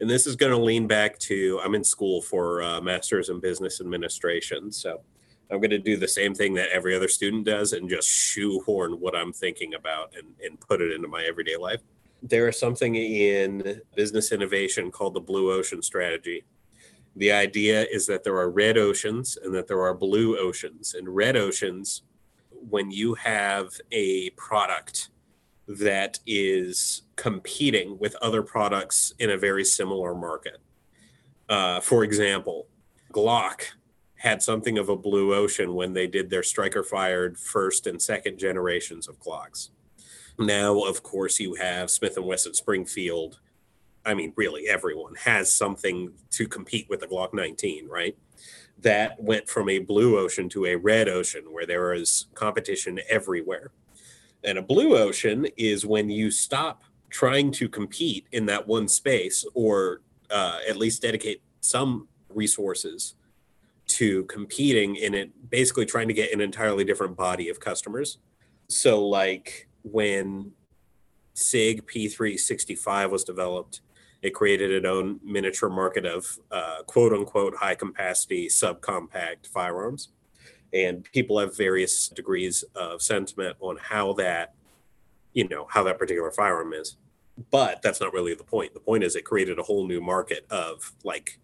and 0.00 0.08
this 0.08 0.26
is 0.26 0.36
going 0.36 0.52
to 0.52 0.58
lean 0.58 0.86
back 0.86 1.18
to 1.20 1.60
I'm 1.62 1.74
in 1.74 1.84
school 1.84 2.22
for 2.22 2.62
uh, 2.62 2.80
masters 2.80 3.28
in 3.28 3.40
business 3.40 3.80
administration, 3.80 4.72
so 4.72 5.02
I'm 5.50 5.58
going 5.58 5.70
to 5.70 5.78
do 5.78 5.96
the 5.96 6.08
same 6.08 6.34
thing 6.34 6.54
that 6.54 6.70
every 6.70 6.94
other 6.94 7.08
student 7.08 7.44
does 7.44 7.72
and 7.72 7.88
just 7.88 8.08
shoehorn 8.08 8.92
what 8.92 9.16
I'm 9.16 9.32
thinking 9.32 9.74
about 9.74 10.14
and, 10.16 10.28
and 10.44 10.60
put 10.60 10.80
it 10.80 10.92
into 10.92 11.08
my 11.08 11.24
everyday 11.24 11.56
life. 11.56 11.80
There 12.22 12.48
is 12.48 12.58
something 12.58 12.94
in 12.94 13.80
business 13.96 14.30
innovation 14.30 14.90
called 14.90 15.14
the 15.14 15.20
blue 15.20 15.52
ocean 15.52 15.82
strategy. 15.82 16.44
The 17.16 17.32
idea 17.32 17.86
is 17.90 18.06
that 18.06 18.22
there 18.22 18.36
are 18.36 18.50
red 18.50 18.78
oceans 18.78 19.36
and 19.42 19.54
that 19.54 19.66
there 19.66 19.82
are 19.82 19.94
blue 19.94 20.38
oceans. 20.38 20.94
And 20.94 21.08
red 21.08 21.36
oceans, 21.36 22.02
when 22.50 22.90
you 22.90 23.14
have 23.14 23.72
a 23.90 24.30
product 24.30 25.10
that 25.78 26.18
is 26.26 27.02
competing 27.14 27.96
with 27.98 28.16
other 28.16 28.42
products 28.42 29.14
in 29.18 29.30
a 29.30 29.36
very 29.36 29.64
similar 29.64 30.14
market. 30.14 30.58
Uh, 31.48 31.80
for 31.80 32.02
example, 32.02 32.66
Glock 33.12 33.62
had 34.16 34.42
something 34.42 34.78
of 34.78 34.88
a 34.88 34.96
blue 34.96 35.34
ocean 35.34 35.74
when 35.74 35.92
they 35.92 36.06
did 36.06 36.28
their 36.28 36.42
striker 36.42 36.82
fired 36.82 37.38
first 37.38 37.86
and 37.86 38.02
second 38.02 38.38
generations 38.38 39.08
of 39.08 39.18
Glocks. 39.20 39.70
Now, 40.38 40.80
of 40.80 41.02
course, 41.02 41.38
you 41.38 41.54
have 41.54 41.90
Smith 41.90 42.16
and 42.16 42.26
Wesson 42.26 42.54
Springfield. 42.54 43.38
I 44.04 44.14
mean, 44.14 44.32
really, 44.36 44.68
everyone 44.68 45.14
has 45.16 45.52
something 45.52 46.12
to 46.30 46.48
compete 46.48 46.86
with 46.88 47.00
the 47.00 47.06
Glock 47.06 47.32
19, 47.32 47.88
right? 47.88 48.16
That 48.78 49.22
went 49.22 49.48
from 49.48 49.68
a 49.68 49.78
blue 49.78 50.18
ocean 50.18 50.48
to 50.50 50.66
a 50.66 50.76
red 50.76 51.08
ocean 51.08 51.44
where 51.52 51.66
there 51.66 51.92
is 51.92 52.26
competition 52.34 53.00
everywhere. 53.08 53.70
And 54.44 54.58
a 54.58 54.62
blue 54.62 54.96
ocean 54.96 55.46
is 55.56 55.84
when 55.84 56.10
you 56.10 56.30
stop 56.30 56.84
trying 57.10 57.50
to 57.52 57.68
compete 57.68 58.26
in 58.32 58.46
that 58.46 58.66
one 58.66 58.88
space 58.88 59.44
or 59.54 60.00
uh, 60.30 60.58
at 60.68 60.76
least 60.76 61.02
dedicate 61.02 61.42
some 61.60 62.08
resources 62.28 63.14
to 63.86 64.24
competing 64.24 64.96
in 64.96 65.14
it, 65.14 65.50
basically 65.50 65.84
trying 65.84 66.08
to 66.08 66.14
get 66.14 66.32
an 66.32 66.40
entirely 66.40 66.84
different 66.84 67.16
body 67.16 67.48
of 67.48 67.58
customers. 67.58 68.18
So, 68.68 69.04
like 69.04 69.68
when 69.82 70.52
SIG 71.34 71.86
P365 71.86 73.10
was 73.10 73.24
developed, 73.24 73.80
it 74.22 74.30
created 74.30 74.70
its 74.70 74.86
own 74.86 75.18
miniature 75.24 75.70
market 75.70 76.06
of 76.06 76.38
uh, 76.52 76.82
quote 76.86 77.12
unquote 77.12 77.56
high 77.56 77.74
capacity 77.74 78.46
subcompact 78.46 79.48
firearms 79.52 80.10
and 80.72 81.04
people 81.04 81.38
have 81.38 81.56
various 81.56 82.08
degrees 82.08 82.64
of 82.74 83.02
sentiment 83.02 83.56
on 83.60 83.76
how 83.76 84.12
that 84.14 84.54
you 85.32 85.48
know 85.48 85.66
how 85.68 85.82
that 85.84 85.98
particular 85.98 86.30
firearm 86.30 86.72
is. 86.72 86.96
But 87.50 87.80
that's 87.82 88.00
not 88.00 88.12
really 88.12 88.34
the 88.34 88.44
point. 88.44 88.74
The 88.74 88.80
point 88.80 89.04
is 89.04 89.16
it 89.16 89.24
created 89.24 89.58
a 89.58 89.62
whole 89.62 89.86
new 89.86 90.00
market 90.00 90.46
of 90.50 90.92
like 91.04 91.38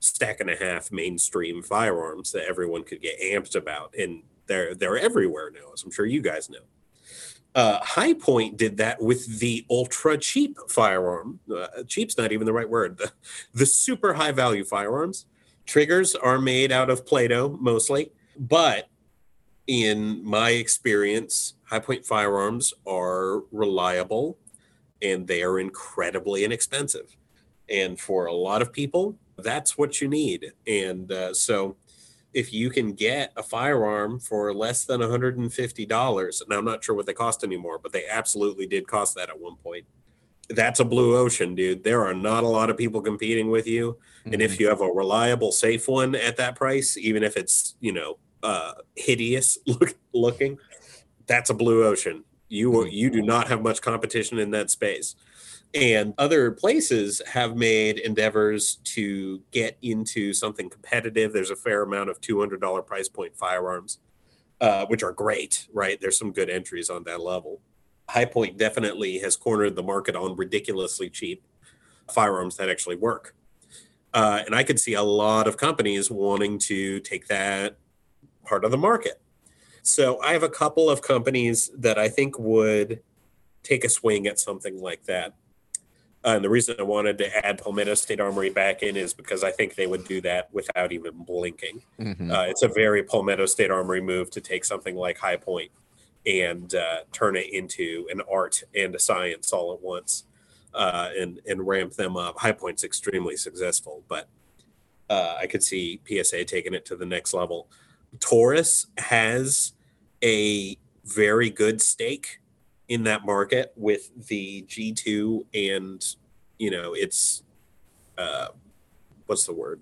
stack 0.00 0.40
and 0.40 0.50
a 0.50 0.56
half 0.56 0.90
mainstream 0.90 1.62
firearms 1.62 2.32
that 2.32 2.44
everyone 2.48 2.82
could 2.82 3.00
get 3.00 3.20
amped 3.20 3.54
about 3.54 3.94
and 3.96 4.22
they're 4.46 4.74
they're 4.74 4.98
everywhere 4.98 5.48
now 5.52 5.72
as 5.72 5.84
i'm 5.84 5.90
sure 5.90 6.06
you 6.06 6.20
guys 6.20 6.50
know. 6.50 6.58
Uh, 7.54 7.78
Hi-Point 7.82 8.56
did 8.56 8.78
that 8.78 9.00
with 9.02 9.38
the 9.38 9.66
ultra 9.68 10.16
cheap 10.16 10.56
firearm. 10.68 11.38
Uh, 11.54 11.82
cheap's 11.86 12.16
not 12.16 12.32
even 12.32 12.46
the 12.46 12.52
right 12.52 12.68
word. 12.68 12.96
The, 12.96 13.12
the 13.52 13.66
super 13.66 14.14
high 14.14 14.32
value 14.32 14.64
firearms. 14.64 15.26
Triggers 15.66 16.14
are 16.14 16.38
made 16.38 16.72
out 16.72 16.88
of 16.88 17.04
play-doh 17.04 17.58
mostly 17.60 18.10
but 18.38 18.88
in 19.66 20.24
my 20.24 20.50
experience, 20.50 21.54
Hi-Point 21.64 22.04
firearms 22.04 22.74
are 22.86 23.42
reliable 23.52 24.38
and 25.00 25.26
they 25.26 25.42
are 25.42 25.58
incredibly 25.58 26.44
inexpensive. 26.44 27.16
And 27.68 27.98
for 27.98 28.26
a 28.26 28.32
lot 28.32 28.62
of 28.62 28.72
people, 28.72 29.16
that's 29.38 29.78
what 29.78 30.00
you 30.00 30.08
need. 30.08 30.52
And 30.66 31.10
uh, 31.10 31.34
so 31.34 31.76
if 32.34 32.52
you 32.52 32.70
can 32.70 32.92
get 32.92 33.32
a 33.36 33.42
firearm 33.42 34.18
for 34.18 34.54
less 34.54 34.84
than 34.84 35.00
$150, 35.00 36.42
and 36.42 36.52
I'm 36.52 36.64
not 36.64 36.84
sure 36.84 36.94
what 36.94 37.06
they 37.06 37.12
cost 37.12 37.44
anymore, 37.44 37.78
but 37.78 37.92
they 37.92 38.06
absolutely 38.06 38.66
did 38.66 38.86
cost 38.86 39.14
that 39.16 39.28
at 39.28 39.40
one 39.40 39.56
point. 39.56 39.84
That's 40.54 40.80
a 40.80 40.84
blue 40.84 41.16
ocean, 41.16 41.54
dude. 41.54 41.84
There 41.84 42.04
are 42.04 42.14
not 42.14 42.44
a 42.44 42.48
lot 42.48 42.70
of 42.70 42.76
people 42.76 43.00
competing 43.00 43.50
with 43.50 43.66
you. 43.66 43.98
Mm-hmm. 44.20 44.32
And 44.32 44.42
if 44.42 44.52
mm-hmm. 44.52 44.62
you 44.62 44.68
have 44.68 44.80
a 44.80 44.86
reliable, 44.86 45.52
safe 45.52 45.88
one 45.88 46.14
at 46.14 46.36
that 46.36 46.56
price, 46.56 46.96
even 46.96 47.22
if 47.22 47.36
it's, 47.36 47.74
you 47.80 47.92
know, 47.92 48.18
uh, 48.42 48.72
hideous 48.96 49.58
look, 49.66 49.94
looking, 50.12 50.58
that's 51.26 51.50
a 51.50 51.54
blue 51.54 51.84
ocean. 51.84 52.24
You 52.48 52.84
you 52.86 53.08
do 53.08 53.22
not 53.22 53.48
have 53.48 53.62
much 53.62 53.80
competition 53.80 54.38
in 54.38 54.50
that 54.50 54.70
space. 54.70 55.16
And 55.74 56.12
other 56.18 56.50
places 56.50 57.22
have 57.26 57.56
made 57.56 57.98
endeavors 57.98 58.76
to 58.84 59.40
get 59.52 59.78
into 59.80 60.34
something 60.34 60.68
competitive. 60.68 61.32
There's 61.32 61.50
a 61.50 61.56
fair 61.56 61.82
amount 61.82 62.10
of 62.10 62.20
$200 62.20 62.86
price 62.86 63.08
point 63.08 63.34
firearms, 63.34 63.98
uh, 64.60 64.84
which 64.86 65.02
are 65.02 65.12
great, 65.12 65.66
right? 65.72 65.98
There's 65.98 66.18
some 66.18 66.32
good 66.32 66.50
entries 66.50 66.90
on 66.90 67.04
that 67.04 67.22
level. 67.22 67.60
Hi-Point 68.12 68.58
definitely 68.58 69.18
has 69.20 69.36
cornered 69.36 69.74
the 69.74 69.82
market 69.82 70.14
on 70.14 70.36
ridiculously 70.36 71.08
cheap 71.08 71.42
firearms 72.12 72.58
that 72.58 72.68
actually 72.68 72.96
work. 72.96 73.34
Uh, 74.12 74.42
and 74.44 74.54
I 74.54 74.64
could 74.64 74.78
see 74.78 74.92
a 74.92 75.02
lot 75.02 75.48
of 75.48 75.56
companies 75.56 76.10
wanting 76.10 76.58
to 76.58 77.00
take 77.00 77.28
that 77.28 77.78
part 78.44 78.66
of 78.66 78.70
the 78.70 78.76
market. 78.76 79.18
So 79.82 80.20
I 80.20 80.34
have 80.34 80.42
a 80.42 80.50
couple 80.50 80.90
of 80.90 81.00
companies 81.00 81.70
that 81.78 81.98
I 81.98 82.10
think 82.10 82.38
would 82.38 83.00
take 83.62 83.82
a 83.82 83.88
swing 83.88 84.26
at 84.26 84.38
something 84.38 84.82
like 84.82 85.04
that. 85.04 85.32
Uh, 86.22 86.34
and 86.36 86.44
the 86.44 86.50
reason 86.50 86.76
I 86.78 86.82
wanted 86.82 87.16
to 87.16 87.46
add 87.46 87.62
Palmetto 87.62 87.94
State 87.94 88.20
Armory 88.20 88.50
back 88.50 88.82
in 88.82 88.94
is 88.94 89.14
because 89.14 89.42
I 89.42 89.50
think 89.50 89.74
they 89.74 89.86
would 89.86 90.04
do 90.06 90.20
that 90.20 90.52
without 90.52 90.92
even 90.92 91.24
blinking. 91.24 91.82
Mm-hmm. 91.98 92.30
Uh, 92.30 92.42
it's 92.42 92.62
a 92.62 92.68
very 92.68 93.02
Palmetto 93.02 93.46
State 93.46 93.70
Armory 93.70 94.02
move 94.02 94.30
to 94.32 94.42
take 94.42 94.66
something 94.66 94.96
like 94.96 95.16
Hi-Point 95.16 95.70
and 96.26 96.74
uh, 96.74 97.00
turn 97.12 97.36
it 97.36 97.52
into 97.52 98.06
an 98.10 98.20
art 98.30 98.62
and 98.74 98.94
a 98.94 98.98
science 98.98 99.52
all 99.52 99.72
at 99.72 99.80
once 99.82 100.24
uh, 100.74 101.10
and, 101.18 101.40
and 101.48 101.66
ramp 101.66 101.94
them 101.94 102.16
up. 102.16 102.38
Hi-Point's 102.38 102.84
extremely 102.84 103.36
successful, 103.36 104.04
but 104.08 104.28
uh, 105.10 105.36
I 105.40 105.46
could 105.46 105.62
see 105.62 106.00
PSA 106.06 106.44
taking 106.44 106.74
it 106.74 106.84
to 106.86 106.96
the 106.96 107.06
next 107.06 107.34
level. 107.34 107.68
Taurus 108.20 108.86
has 108.98 109.72
a 110.22 110.78
very 111.04 111.50
good 111.50 111.82
stake 111.82 112.40
in 112.88 113.04
that 113.04 113.24
market 113.24 113.72
with 113.76 114.10
the 114.28 114.62
G2 114.68 115.46
and 115.54 116.04
you 116.58 116.70
know 116.70 116.92
it's 116.94 117.42
uh 118.18 118.48
what's 119.26 119.46
the 119.46 119.52
word 119.52 119.80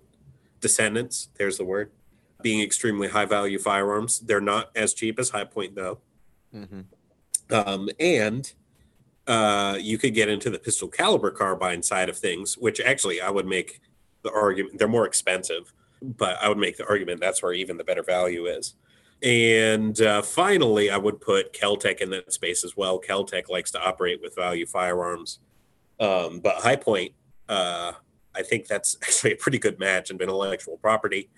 descendants 0.61 1.29
there's 1.37 1.59
the 1.59 1.65
word 1.65 1.91
being 2.43 2.61
extremely 2.61 3.09
high 3.09 3.25
value 3.25 3.59
firearms 3.59 4.21
they're 4.21 4.41
not 4.41 4.71
as 4.77 4.95
cheap 4.95 5.19
as 5.19 5.31
Hi-Point 5.31 5.75
though 5.75 5.99
mm-hmm. 6.55 6.81
um, 7.51 7.89
and 7.99 8.53
uh, 9.27 9.77
you 9.79 9.97
could 9.97 10.15
get 10.15 10.29
into 10.29 10.51
the 10.51 10.59
pistol 10.59 10.89
caliber 10.89 11.31
carbine 11.31 11.83
side 11.83 12.09
of 12.09 12.19
things 12.19 12.57
which 12.59 12.81
actually 12.81 13.21
i 13.21 13.31
would 13.31 13.47
make 13.47 13.81
the 14.23 14.33
argument 14.33 14.79
they're 14.79 14.89
more 14.89 15.07
expensive 15.07 15.73
but 16.03 16.39
I 16.43 16.49
would 16.49 16.59
make 16.59 16.77
the 16.77 16.89
argument 16.89 17.21
that's 17.21 17.43
where 17.43 17.53
even 17.53 17.77
the 17.77 17.85
better 17.85 18.03
value 18.03 18.47
is. 18.47 18.75
And 19.23 20.01
uh, 20.01 20.23
finally, 20.23 20.91
I 20.91 20.97
would 20.97 21.21
put 21.21 21.53
Keltec 21.53 22.01
in 22.01 22.11
that 22.11 22.33
space 22.33 22.65
as 22.65 22.77
well. 22.77 22.99
Keltec 23.01 23.51
likes 23.51 23.71
to 23.73 23.81
operate 23.81 24.21
with 24.23 24.35
value 24.35 24.65
firearms, 24.65 25.41
um, 25.99 26.41
but 26.41 26.57
Hi-Point, 26.57 27.13
uh, 27.49 27.93
I 28.35 28.43
think 28.43 28.67
that's 28.67 28.97
actually 29.03 29.33
a 29.33 29.37
pretty 29.37 29.59
good 29.59 29.79
match 29.79 30.11
and 30.11 30.21
intellectual 30.21 30.79
property. 30.79 31.29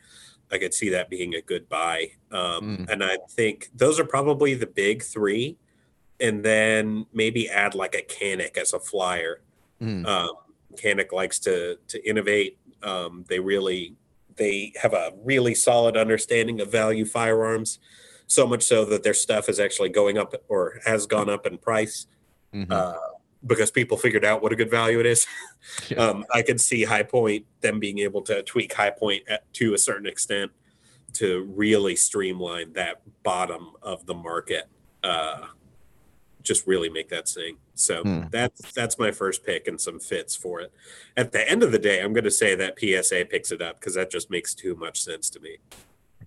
I 0.52 0.59
could 0.59 0.75
see 0.75 0.90
that 0.90 1.09
being 1.09 1.35
a 1.35 1.40
good 1.40 1.68
buy. 1.68 2.11
Um, 2.30 2.78
Mm. 2.78 2.90
And 2.90 3.04
I 3.04 3.18
think 3.30 3.71
those 3.75 3.99
are 3.99 4.04
probably 4.04 4.54
the 4.54 4.66
big 4.66 5.02
three. 5.02 5.56
And 6.21 6.44
then 6.44 7.06
maybe 7.12 7.49
add 7.49 7.75
like 7.75 7.94
a 7.94 8.02
Canik 8.02 8.56
as 8.56 8.73
a 8.73 8.78
flyer. 8.78 9.40
Mm. 9.80 10.06
Um, 10.06 10.35
Canik 10.76 11.11
likes 11.12 11.38
to 11.40 11.78
to 11.88 12.09
innovate. 12.09 12.59
Um, 12.82 13.25
they 13.28 13.40
really 13.40 13.97
they 14.37 14.73
have 14.80 14.94
a 14.94 15.12
really 15.25 15.54
solid 15.54 15.97
understanding 15.97 16.61
of 16.61 16.71
value 16.71 17.04
firearms, 17.04 17.78
so 18.26 18.47
much 18.47 18.62
so 18.62 18.85
that 18.87 19.02
their 19.02 19.14
stuff 19.14 19.49
is 19.49 19.59
actually 19.61 19.88
going 19.90 20.16
up 20.16 20.35
or 20.49 20.80
has 20.87 21.06
gone 21.06 21.28
up 21.28 21.47
in 21.47 21.59
price 21.59 22.06
Mhm. 22.54 22.71
uh, 22.71 22.99
because 23.46 23.70
people 23.70 23.96
figured 23.96 24.25
out 24.25 24.42
what 24.42 24.52
a 24.52 24.56
good 24.56 24.70
value 24.70 25.00
it 25.00 25.06
is. 25.06 25.26
Yeah. 25.88 25.99
um, 25.99 26.25
I 26.34 26.42
could 26.42 26.61
see 26.61 26.82
Hi-Point 26.82 27.46
them 27.61 27.78
being 27.78 28.00
able 28.00 28.20
to 28.22 28.42
tweak 28.42 28.72
Hi-Point 28.75 29.22
at, 29.28 29.50
to 29.54 29.75
a 29.75 29.78
certain 29.78 30.06
extent 30.08 30.50
to 31.14 31.44
really 31.54 31.94
streamline 31.94 32.72
that 32.72 33.00
bottom 33.22 33.70
of 33.80 34.04
the 34.06 34.14
market. 34.14 34.64
Uh, 35.04 35.46
just 36.42 36.66
really 36.66 36.88
make 36.88 37.08
that 37.11 37.28
sing. 37.28 37.58
So 37.76 38.02
Hmm. 38.02 38.22
that's 38.32 38.72
that's 38.72 38.99
my 38.99 39.12
first 39.12 39.44
pick 39.44 39.68
and 39.68 39.80
some 39.80 40.00
fits 40.00 40.34
for 40.34 40.61
it. 40.61 40.72
At 41.16 41.30
the 41.30 41.49
end 41.49 41.62
of 41.62 41.70
the 41.70 41.78
day, 41.78 42.00
I'm 42.02 42.12
going 42.12 42.25
to 42.25 42.30
say 42.30 42.56
that 42.56 42.76
PSA 42.80 43.26
picks 43.30 43.52
it 43.52 43.62
up 43.62 43.78
because 43.78 43.94
that 43.94 44.11
just 44.11 44.28
makes 44.28 44.52
too 44.52 44.75
much 44.75 45.00
sense 45.00 45.30
to 45.30 45.40
me. 45.40 45.58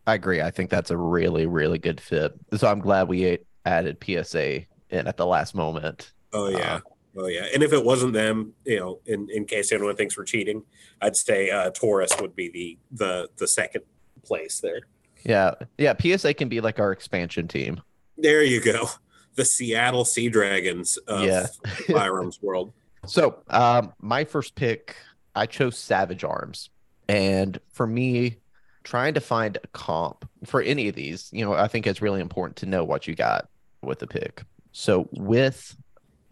I 0.07 0.13
agree. 0.13 0.41
I 0.41 0.49
think 0.51 0.69
that's 0.69 0.91
a 0.91 0.97
really, 0.97 1.45
really 1.45 1.77
good 1.77 1.99
fit. 1.99 2.33
So 2.55 2.67
I'm 2.69 2.79
glad 2.79 3.09
we 3.09 3.39
added 3.65 3.97
PSA 4.01 4.61
in 4.91 5.07
at 5.07 5.17
the 5.17 5.25
last 5.25 5.55
moment. 5.55 6.13
Oh 6.31 6.47
yeah. 6.47 6.75
Uh, 6.75 6.79
oh 7.17 7.27
yeah. 7.27 7.45
And 7.53 7.63
if 7.63 7.73
it 7.73 7.83
wasn't 7.83 8.13
them, 8.13 8.53
you 8.65 8.79
know, 8.79 8.99
in, 9.05 9.27
in 9.29 9.45
case 9.45 9.71
anyone 9.71 9.95
thinks 9.95 10.17
we're 10.17 10.25
cheating, 10.25 10.63
I'd 11.01 11.15
say 11.15 11.49
uh 11.49 11.71
Taurus 11.71 12.11
would 12.19 12.35
be 12.35 12.49
the 12.49 12.77
the 12.91 13.29
the 13.37 13.47
second 13.47 13.83
place 14.23 14.59
there. 14.59 14.81
Yeah. 15.23 15.55
Yeah. 15.77 15.93
PSA 15.99 16.33
can 16.35 16.49
be 16.49 16.61
like 16.61 16.79
our 16.79 16.91
expansion 16.91 17.47
team. 17.47 17.81
There 18.17 18.43
you 18.43 18.61
go. 18.61 18.87
The 19.35 19.45
Seattle 19.45 20.05
Sea 20.05 20.29
Dragons 20.29 20.97
of 20.97 21.23
Yeah. 21.23 21.47
firearms 21.91 22.41
world. 22.41 22.73
So, 23.05 23.43
um, 23.49 23.93
my 23.99 24.23
first 24.23 24.55
pick, 24.55 24.95
I 25.35 25.45
chose 25.45 25.77
Savage 25.77 26.23
Arms, 26.23 26.69
and 27.07 27.59
for 27.69 27.85
me, 27.85 28.37
trying 28.83 29.13
to 29.13 29.19
find 29.19 29.57
a 29.63 29.67
comp 29.73 30.27
for 30.45 30.61
any 30.61 30.87
of 30.87 30.95
these, 30.95 31.29
you 31.31 31.45
know, 31.45 31.53
I 31.53 31.67
think 31.67 31.85
it's 31.85 32.01
really 32.01 32.21
important 32.21 32.55
to 32.57 32.65
know 32.65 32.83
what 32.83 33.07
you 33.07 33.13
got 33.13 33.47
with 33.83 33.99
the 33.99 34.07
pick. 34.07 34.43
So, 34.71 35.07
with 35.11 35.75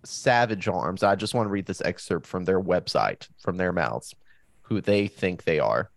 Savage 0.03 0.67
Arms, 0.67 1.03
I 1.03 1.15
just 1.15 1.33
want 1.33 1.47
to 1.47 1.51
read 1.51 1.65
this 1.65 1.81
excerpt 1.81 2.27
from 2.27 2.45
their 2.45 2.61
website, 2.61 3.27
from 3.39 3.57
their 3.57 3.71
mouths, 3.71 4.13
who 4.63 4.81
they 4.81 5.07
think 5.07 5.43
they 5.43 5.59
are. 5.59 5.89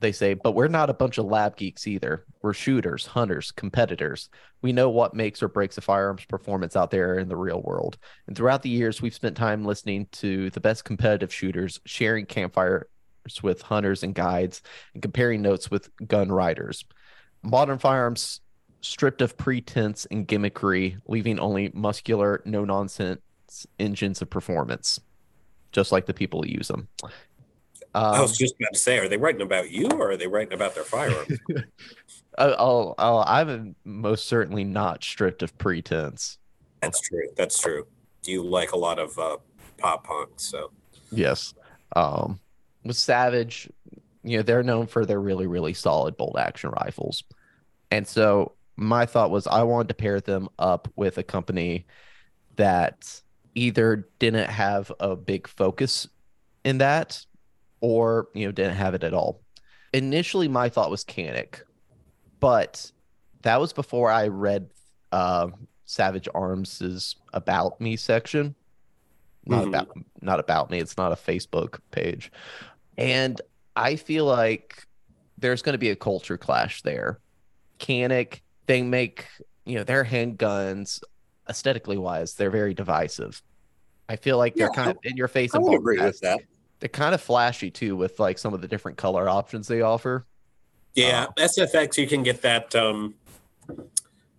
They 0.00 0.12
say, 0.12 0.34
but 0.34 0.52
we're 0.52 0.68
not 0.68 0.90
a 0.90 0.94
bunch 0.94 1.18
of 1.18 1.24
lab 1.26 1.56
geeks 1.56 1.86
either. 1.86 2.26
We're 2.42 2.52
shooters, 2.52 3.06
hunters, 3.06 3.50
competitors. 3.52 4.28
We 4.60 4.72
know 4.72 4.90
what 4.90 5.14
makes 5.14 5.42
or 5.42 5.48
breaks 5.48 5.78
a 5.78 5.80
firearms 5.80 6.24
performance 6.26 6.76
out 6.76 6.90
there 6.90 7.18
in 7.18 7.28
the 7.28 7.36
real 7.36 7.62
world. 7.62 7.96
And 8.26 8.36
throughout 8.36 8.62
the 8.62 8.70
years, 8.70 9.00
we've 9.00 9.14
spent 9.14 9.36
time 9.36 9.64
listening 9.64 10.08
to 10.12 10.50
the 10.50 10.60
best 10.60 10.84
competitive 10.84 11.32
shooters, 11.32 11.80
sharing 11.86 12.26
campfires 12.26 12.84
with 13.42 13.62
hunters 13.62 14.02
and 14.02 14.14
guides, 14.14 14.60
and 14.92 15.02
comparing 15.02 15.40
notes 15.40 15.70
with 15.70 15.88
gun 16.06 16.30
writers. 16.30 16.84
Modern 17.42 17.78
firearms 17.78 18.40
stripped 18.82 19.22
of 19.22 19.38
pretense 19.38 20.06
and 20.10 20.28
gimmickry, 20.28 20.98
leaving 21.06 21.38
only 21.38 21.70
muscular, 21.72 22.42
no 22.44 22.64
nonsense 22.64 23.20
engines 23.78 24.22
of 24.22 24.30
performance, 24.30 25.00
just 25.72 25.92
like 25.92 26.06
the 26.06 26.14
people 26.14 26.42
who 26.42 26.48
use 26.48 26.68
them. 26.68 26.88
I 27.94 28.16
Um, 28.16 28.20
was 28.22 28.36
just 28.36 28.54
about 28.58 28.72
to 28.72 28.78
say, 28.78 28.98
are 28.98 29.08
they 29.08 29.16
writing 29.16 29.42
about 29.42 29.70
you 29.70 29.88
or 29.88 30.10
are 30.10 30.16
they 30.16 30.26
writing 30.26 30.52
about 30.52 30.74
their 30.74 30.84
firearms? 30.84 31.38
I- 32.38 32.50
I'll, 32.58 32.94
I'll, 32.98 33.24
I'm 33.26 33.76
most 33.84 34.26
certainly 34.26 34.64
not 34.64 35.04
stripped 35.04 35.42
of 35.42 35.56
pretense. 35.58 36.38
That's 36.82 37.00
true. 37.00 37.28
That's 37.36 37.60
true. 37.60 37.86
Do 38.22 38.32
you 38.32 38.42
like 38.42 38.72
a 38.72 38.78
lot 38.78 38.98
of 38.98 39.16
uh, 39.18 39.36
pop 39.78 40.04
punk, 40.06 40.30
so 40.36 40.70
Yes. 41.12 41.54
Um, 41.94 42.40
with 42.84 42.96
Savage, 42.96 43.70
you 44.24 44.36
know, 44.38 44.42
they're 44.42 44.64
known 44.64 44.86
for 44.88 45.06
their 45.06 45.20
really, 45.20 45.46
really 45.46 45.74
solid 45.74 46.16
bolt 46.16 46.36
action 46.38 46.70
rifles. 46.70 47.22
And 47.92 48.06
so 48.08 48.52
my 48.76 49.06
thought 49.06 49.30
was 49.30 49.46
I 49.46 49.62
wanted 49.62 49.88
to 49.88 49.94
pair 49.94 50.20
them 50.20 50.48
up 50.58 50.88
with 50.96 51.18
a 51.18 51.22
company 51.22 51.86
that 52.56 53.20
either 53.54 54.08
didn't 54.18 54.50
have 54.50 54.90
a 55.00 55.14
big 55.16 55.46
focus 55.46 56.08
in 56.64 56.78
that 56.78 57.24
or, 57.80 58.28
you 58.34 58.46
know, 58.46 58.52
didn't 58.52 58.74
have 58.76 58.94
it 58.94 59.04
at 59.04 59.14
all. 59.14 59.40
Initially, 59.92 60.48
my 60.48 60.68
thought 60.68 60.90
was 60.90 61.04
Canik, 61.04 61.60
but 62.40 62.90
that 63.42 63.60
was 63.60 63.72
before 63.72 64.10
I 64.10 64.28
read 64.28 64.70
uh, 65.12 65.48
Savage 65.84 66.28
Arms's 66.34 67.16
About 67.32 67.80
Me 67.80 67.96
section. 67.96 68.54
Not 69.46 69.64
Mhm. 69.64 69.68
about 69.68 69.88
not 70.22 70.40
about 70.40 70.70
me. 70.70 70.78
It's 70.80 70.96
not 70.96 71.12
a 71.12 71.16
Facebook 71.16 71.78
page. 71.90 72.32
And 72.96 73.40
I 73.76 73.96
feel 73.96 74.24
like 74.24 74.86
there's 75.36 75.60
going 75.62 75.74
to 75.74 75.78
be 75.78 75.90
a 75.90 75.96
culture 75.96 76.38
clash 76.38 76.80
there. 76.82 77.18
Canik, 77.78 78.40
they 78.66 78.82
make, 78.82 79.26
you 79.66 79.76
know, 79.76 79.84
their 79.84 80.04
handguns 80.04 81.02
aesthetically 81.48 81.98
wise, 81.98 82.34
they're 82.34 82.50
very 82.50 82.74
divisive. 82.74 83.42
I 84.08 84.16
feel 84.16 84.36
like 84.38 84.54
they're 84.54 84.66
Yeah, 84.74 84.82
kind 84.84 84.90
of 84.90 84.98
in 85.04 85.16
your 85.16 85.28
face 85.28 85.54
I 85.54 85.58
would 85.58 85.74
agree 85.74 86.00
with 86.00 86.20
that. 86.20 86.40
They're 86.80 86.88
kind 86.88 87.14
of 87.14 87.20
flashy 87.22 87.70
too 87.70 87.96
with 87.96 88.18
like 88.20 88.38
some 88.38 88.52
of 88.52 88.60
the 88.60 88.68
different 88.68 88.98
color 88.98 89.28
options 89.28 89.66
they 89.68 89.80
offer. 89.80 90.26
Yeah, 90.94 91.26
Uh, 91.38 91.42
SFX 91.46 91.96
you 91.96 92.06
can 92.06 92.22
get 92.22 92.42
that 92.42 92.74
um 92.74 93.14
you 93.68 93.88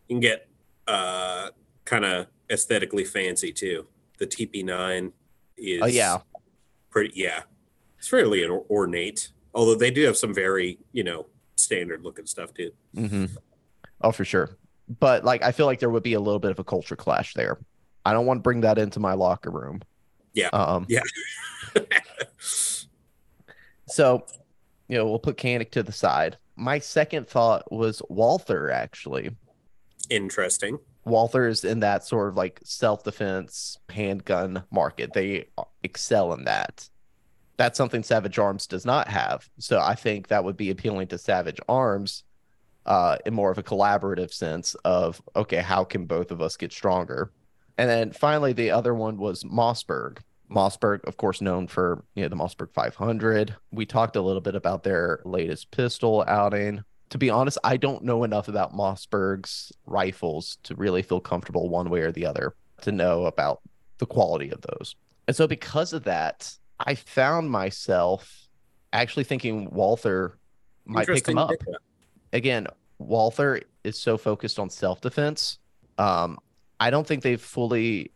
can 0.09 0.19
get 0.19 0.47
uh 0.87 1.49
kind 1.85 2.05
of 2.05 2.27
aesthetically 2.51 3.03
fancy 3.05 3.51
too. 3.51 3.87
The 4.19 4.27
TP9 4.27 5.11
is 5.57 5.81
Oh 5.81 5.87
yeah. 5.87 6.19
pretty 6.91 7.13
yeah. 7.19 7.43
It's 7.97 8.07
fairly 8.07 8.45
or- 8.45 8.65
ornate. 8.69 9.29
Although 9.55 9.75
they 9.75 9.89
do 9.89 10.05
have 10.05 10.15
some 10.17 10.33
very, 10.33 10.77
you 10.91 11.03
know, 11.03 11.25
standard 11.55 12.03
looking 12.03 12.25
stuff 12.27 12.53
too. 12.53 12.71
Mm-hmm. 12.95 13.25
Oh, 14.01 14.11
for 14.11 14.25
sure. 14.25 14.57
But 14.87 15.23
like, 15.23 15.43
I 15.43 15.51
feel 15.51 15.65
like 15.65 15.79
there 15.79 15.89
would 15.89 16.03
be 16.03 16.13
a 16.13 16.19
little 16.19 16.39
bit 16.39 16.51
of 16.51 16.59
a 16.59 16.63
culture 16.63 16.95
clash 16.95 17.33
there. 17.33 17.57
I 18.05 18.13
don't 18.13 18.25
want 18.25 18.39
to 18.39 18.43
bring 18.43 18.61
that 18.61 18.77
into 18.77 18.99
my 18.99 19.13
locker 19.13 19.49
room. 19.49 19.81
Yeah. 20.33 20.49
Um. 20.53 20.85
Yeah. 20.87 21.01
So, 23.87 24.25
you 24.87 24.97
know, 24.97 25.05
we'll 25.05 25.19
put 25.19 25.37
Canik 25.37 25.71
to 25.71 25.83
the 25.83 25.91
side. 25.91 26.37
My 26.55 26.79
second 26.79 27.27
thought 27.27 27.71
was 27.71 28.01
Walther. 28.09 28.71
Actually, 28.71 29.35
Interesting. 30.09 30.79
Walther 31.03 31.47
is 31.47 31.63
in 31.63 31.79
that 31.81 32.03
sort 32.03 32.29
of 32.29 32.35
like 32.35 32.59
self-defense 32.63 33.79
handgun 33.89 34.63
market. 34.71 35.13
They 35.13 35.47
excel 35.83 36.33
in 36.33 36.45
that. 36.45 36.87
That's 37.57 37.77
something 37.77 38.03
Savage 38.03 38.37
Arms 38.37 38.67
does 38.67 38.85
not 38.85 39.07
have. 39.07 39.47
So 39.59 39.79
I 39.79 39.95
think 39.95 40.27
that 40.27 40.43
would 40.43 40.57
be 40.57 40.71
appealing 40.71 41.07
to 41.07 41.17
Savage 41.17 41.59
Arms 41.69 42.23
uh, 42.85 43.17
in 43.25 43.33
more 43.33 43.51
of 43.51 43.57
a 43.57 43.63
collaborative 43.63 44.33
sense 44.33 44.75
of 44.85 45.21
okay, 45.35 45.57
how 45.57 45.83
can 45.83 46.05
both 46.05 46.31
of 46.31 46.41
us 46.41 46.57
get 46.57 46.71
stronger? 46.71 47.31
And 47.77 47.89
then 47.89 48.11
finally, 48.11 48.53
the 48.53 48.71
other 48.71 48.93
one 48.93 49.17
was 49.17 49.43
Mossberg. 49.43 50.19
Mossberg, 50.49 51.03
of 51.05 51.17
course, 51.17 51.41
known 51.41 51.67
for 51.67 52.03
you 52.15 52.23
know 52.23 52.29
the 52.29 52.35
Mossberg 52.35 52.71
500. 52.73 53.55
We 53.71 53.85
talked 53.85 54.15
a 54.15 54.21
little 54.21 54.41
bit 54.41 54.55
about 54.55 54.83
their 54.83 55.21
latest 55.25 55.71
pistol 55.71 56.23
outing. 56.27 56.83
To 57.09 57.17
be 57.17 57.29
honest, 57.29 57.57
I 57.63 57.77
don't 57.77 58.03
know 58.03 58.23
enough 58.23 58.47
about 58.47 58.73
Mossberg's 58.73 59.71
rifles 59.85 60.57
to 60.63 60.75
really 60.75 61.01
feel 61.01 61.19
comfortable 61.19 61.69
one 61.69 61.89
way 61.89 62.01
or 62.01 62.11
the 62.11 62.25
other 62.25 62.55
to 62.81 62.91
know 62.91 63.25
about 63.25 63.61
the 63.99 64.05
quality 64.05 64.51
of 64.51 64.61
those. 64.61 64.95
And 65.27 65.35
so, 65.35 65.47
because 65.47 65.93
of 65.93 66.03
that, 66.03 66.51
I 66.79 66.95
found 66.95 67.49
myself 67.49 68.47
actually 68.93 69.23
thinking 69.23 69.69
Walther 69.71 70.37
might 70.85 71.01
pick 71.01 71.09
Interesting 71.09 71.37
up. 71.37 71.51
Again, 72.35 72.67
Walther 72.99 73.61
is 73.83 73.97
so 73.97 74.17
focused 74.17 74.59
on 74.59 74.69
self 74.69 75.01
defense. 75.01 75.57
Um, 75.97 76.37
I 76.79 76.89
don't 76.89 77.07
think 77.07 77.23
they've 77.23 77.41
fully, 77.41 78.11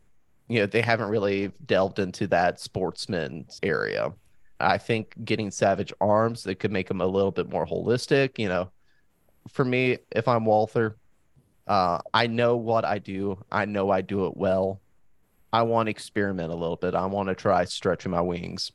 you 0.47 0.59
know, 0.59 0.65
they 0.65 0.81
haven't 0.81 1.09
really 1.09 1.51
delved 1.65 1.99
into 1.99 2.27
that 2.27 2.59
sportsman 2.59 3.47
area. 3.63 4.13
I 4.59 4.77
think 4.77 5.15
getting 5.23 5.51
Savage 5.51 5.93
Arms 6.01 6.43
that 6.43 6.55
could 6.55 6.71
make 6.71 6.89
them 6.89 6.99
a 6.99 7.07
little 7.07 7.31
bit 7.31 7.49
more 7.49 7.65
holistic. 7.65 8.37
You 8.37 8.49
know, 8.49 8.71
for 9.47 9.63
me, 9.63 9.97
if 10.11 10.27
I'm 10.27 10.45
Walther, 10.45 10.97
uh, 11.67 11.99
I 12.13 12.27
know 12.27 12.57
what 12.57 12.83
I 12.83 12.99
do. 12.99 13.41
I 13.51 13.65
know 13.65 13.89
I 13.89 14.01
do 14.01 14.25
it 14.25 14.35
well. 14.35 14.81
I 15.53 15.61
want 15.63 15.87
to 15.87 15.91
experiment 15.91 16.51
a 16.51 16.55
little 16.55 16.75
bit. 16.75 16.93
I 16.93 17.05
want 17.05 17.29
to 17.29 17.35
try 17.35 17.63
stretching 17.63 18.11
my 18.11 18.21
wings. 18.21 18.71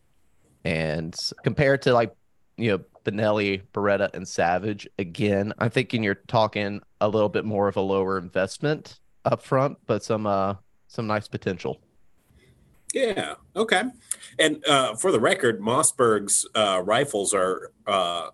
And 0.64 1.14
compared 1.42 1.82
to 1.82 1.92
like 1.92 2.14
you 2.56 2.70
know, 2.70 2.84
Benelli, 3.04 3.62
Beretta, 3.72 4.12
and 4.14 4.26
Savage. 4.26 4.88
Again, 4.98 5.52
I'm 5.58 5.70
thinking 5.70 6.02
you're 6.02 6.14
talking 6.14 6.80
a 7.00 7.08
little 7.08 7.28
bit 7.28 7.44
more 7.44 7.68
of 7.68 7.76
a 7.76 7.80
lower 7.80 8.18
investment 8.18 9.00
up 9.24 9.42
front, 9.42 9.78
but 9.86 10.02
some 10.02 10.26
uh 10.26 10.54
some 10.88 11.06
nice 11.06 11.28
potential. 11.28 11.80
Yeah. 12.92 13.34
Okay. 13.56 13.82
And 14.38 14.64
uh, 14.66 14.94
for 14.94 15.10
the 15.10 15.18
record, 15.18 15.60
Mossberg's 15.60 16.46
uh, 16.54 16.80
rifles 16.84 17.34
are 17.34 17.72
uh, 17.88 18.28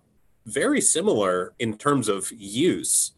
very 0.44 0.82
similar 0.82 1.54
in 1.58 1.78
terms 1.78 2.08
of 2.08 2.30
use 2.30 3.12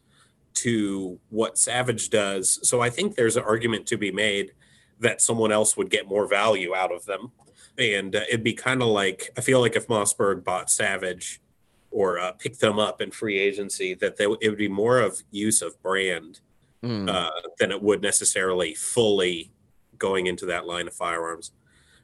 to 0.53 1.19
what 1.29 1.57
Savage 1.57 2.09
does. 2.09 2.59
So 2.67 2.79
I 2.79 2.89
think 2.89 3.15
there's 3.15 3.35
an 3.35 3.43
argument 3.43 3.85
to 3.87 3.97
be 3.97 4.09
made 4.09 4.53
that 4.99 5.21
someone 5.21 5.51
else 5.51 5.75
would 5.75 5.89
get 5.89 6.07
more 6.07 6.27
value 6.27 6.73
out 6.73 6.93
of 6.93 7.05
them. 7.05 7.31
And 7.77 8.15
uh, 8.15 8.21
it'd 8.29 8.43
be 8.43 8.53
kind 8.53 8.81
of 8.81 8.89
like 8.89 9.31
I 9.37 9.41
feel 9.41 9.59
like 9.59 9.75
if 9.75 9.87
Mossberg 9.87 10.43
bought 10.43 10.69
Savage 10.69 11.41
or 11.91 12.19
uh, 12.19 12.31
picked 12.33 12.59
them 12.59 12.79
up 12.79 13.01
in 13.01 13.11
free 13.11 13.39
agency, 13.39 13.93
that 13.95 14.17
they, 14.17 14.25
it 14.25 14.49
would 14.49 14.57
be 14.57 14.67
more 14.67 14.99
of 14.99 15.21
use 15.31 15.61
of 15.61 15.81
brand 15.81 16.39
Hmm. 16.83 17.07
uh, 17.07 17.29
than 17.59 17.71
it 17.71 17.81
would 17.81 18.01
necessarily 18.01 18.73
fully 18.73 19.53
going 19.97 20.27
into 20.27 20.45
that 20.47 20.67
line 20.67 20.85
of 20.85 20.93
firearms. 20.93 21.51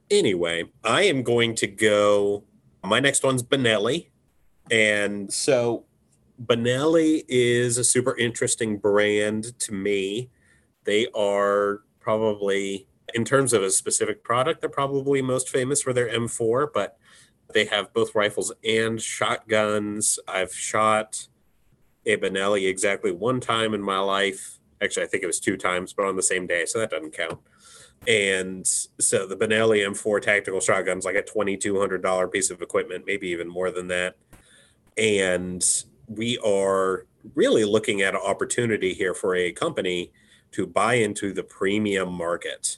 Anyway, 0.10 0.64
I 0.86 1.02
am 1.02 1.22
going 1.22 1.54
to 1.56 1.68
go. 1.68 2.46
My 2.86 3.02
next 3.02 3.26
one's 3.26 3.44
Benelli. 3.44 4.08
And 4.72 5.32
so 5.34 5.84
Benelli 6.46 7.26
is 7.28 7.78
a 7.78 7.84
super 7.84 8.16
interesting 8.18 8.78
brand 8.78 9.60
to 9.60 9.74
me. 9.74 10.30
They 10.86 11.08
are 11.14 11.82
probably, 12.00 12.88
in 13.14 13.26
terms 13.26 13.54
of 13.54 13.64
a 13.64 13.72
specific 13.72 14.24
product, 14.24 14.62
they're 14.62 14.70
probably 14.70 15.22
most 15.22 15.50
famous 15.50 15.82
for 15.82 15.94
their 15.94 16.10
M4, 16.10 16.68
but 16.74 16.98
they 17.54 17.66
have 17.66 17.94
both 17.94 18.16
rifles 18.16 18.52
and 18.64 19.02
shotguns. 19.02 20.20
I've 20.28 20.54
shot 20.54 21.28
a 22.06 22.18
Benelli 22.18 22.68
exactly 22.68 23.12
one 23.12 23.40
time 23.40 23.74
in 23.74 23.82
my 23.82 24.00
life. 24.00 24.60
Actually, 24.82 25.06
I 25.06 25.10
think 25.10 25.24
it 25.24 25.28
was 25.28 25.40
two 25.40 25.58
times, 25.58 25.94
but 25.94 26.06
on 26.06 26.16
the 26.16 26.24
same 26.24 26.48
day, 26.48 26.66
so 26.66 26.80
that 26.80 26.92
doesn't 26.92 27.14
count. 27.14 27.40
And 28.08 28.66
so 28.66 29.28
the 29.28 29.36
Benelli 29.36 29.86
M4 29.86 30.22
tactical 30.22 30.62
shotgun's 30.62 31.06
like 31.06 31.16
a 31.16 31.24
$2,200 31.24 32.32
piece 32.32 32.50
of 32.50 32.62
equipment, 32.62 33.06
maybe 33.06 33.28
even 33.30 33.48
more 33.48 33.72
than 33.72 33.88
that. 33.88 34.16
And 34.98 35.64
we 36.08 36.38
are 36.40 37.06
really 37.36 37.66
looking 37.66 38.02
at 38.02 38.16
an 38.16 38.22
opportunity 38.26 38.94
here 38.94 39.14
for 39.14 39.36
a 39.36 39.52
company 39.52 40.12
to 40.52 40.66
buy 40.66 40.96
into 40.96 41.34
the 41.34 41.44
premium 41.44 42.12
market. 42.12 42.78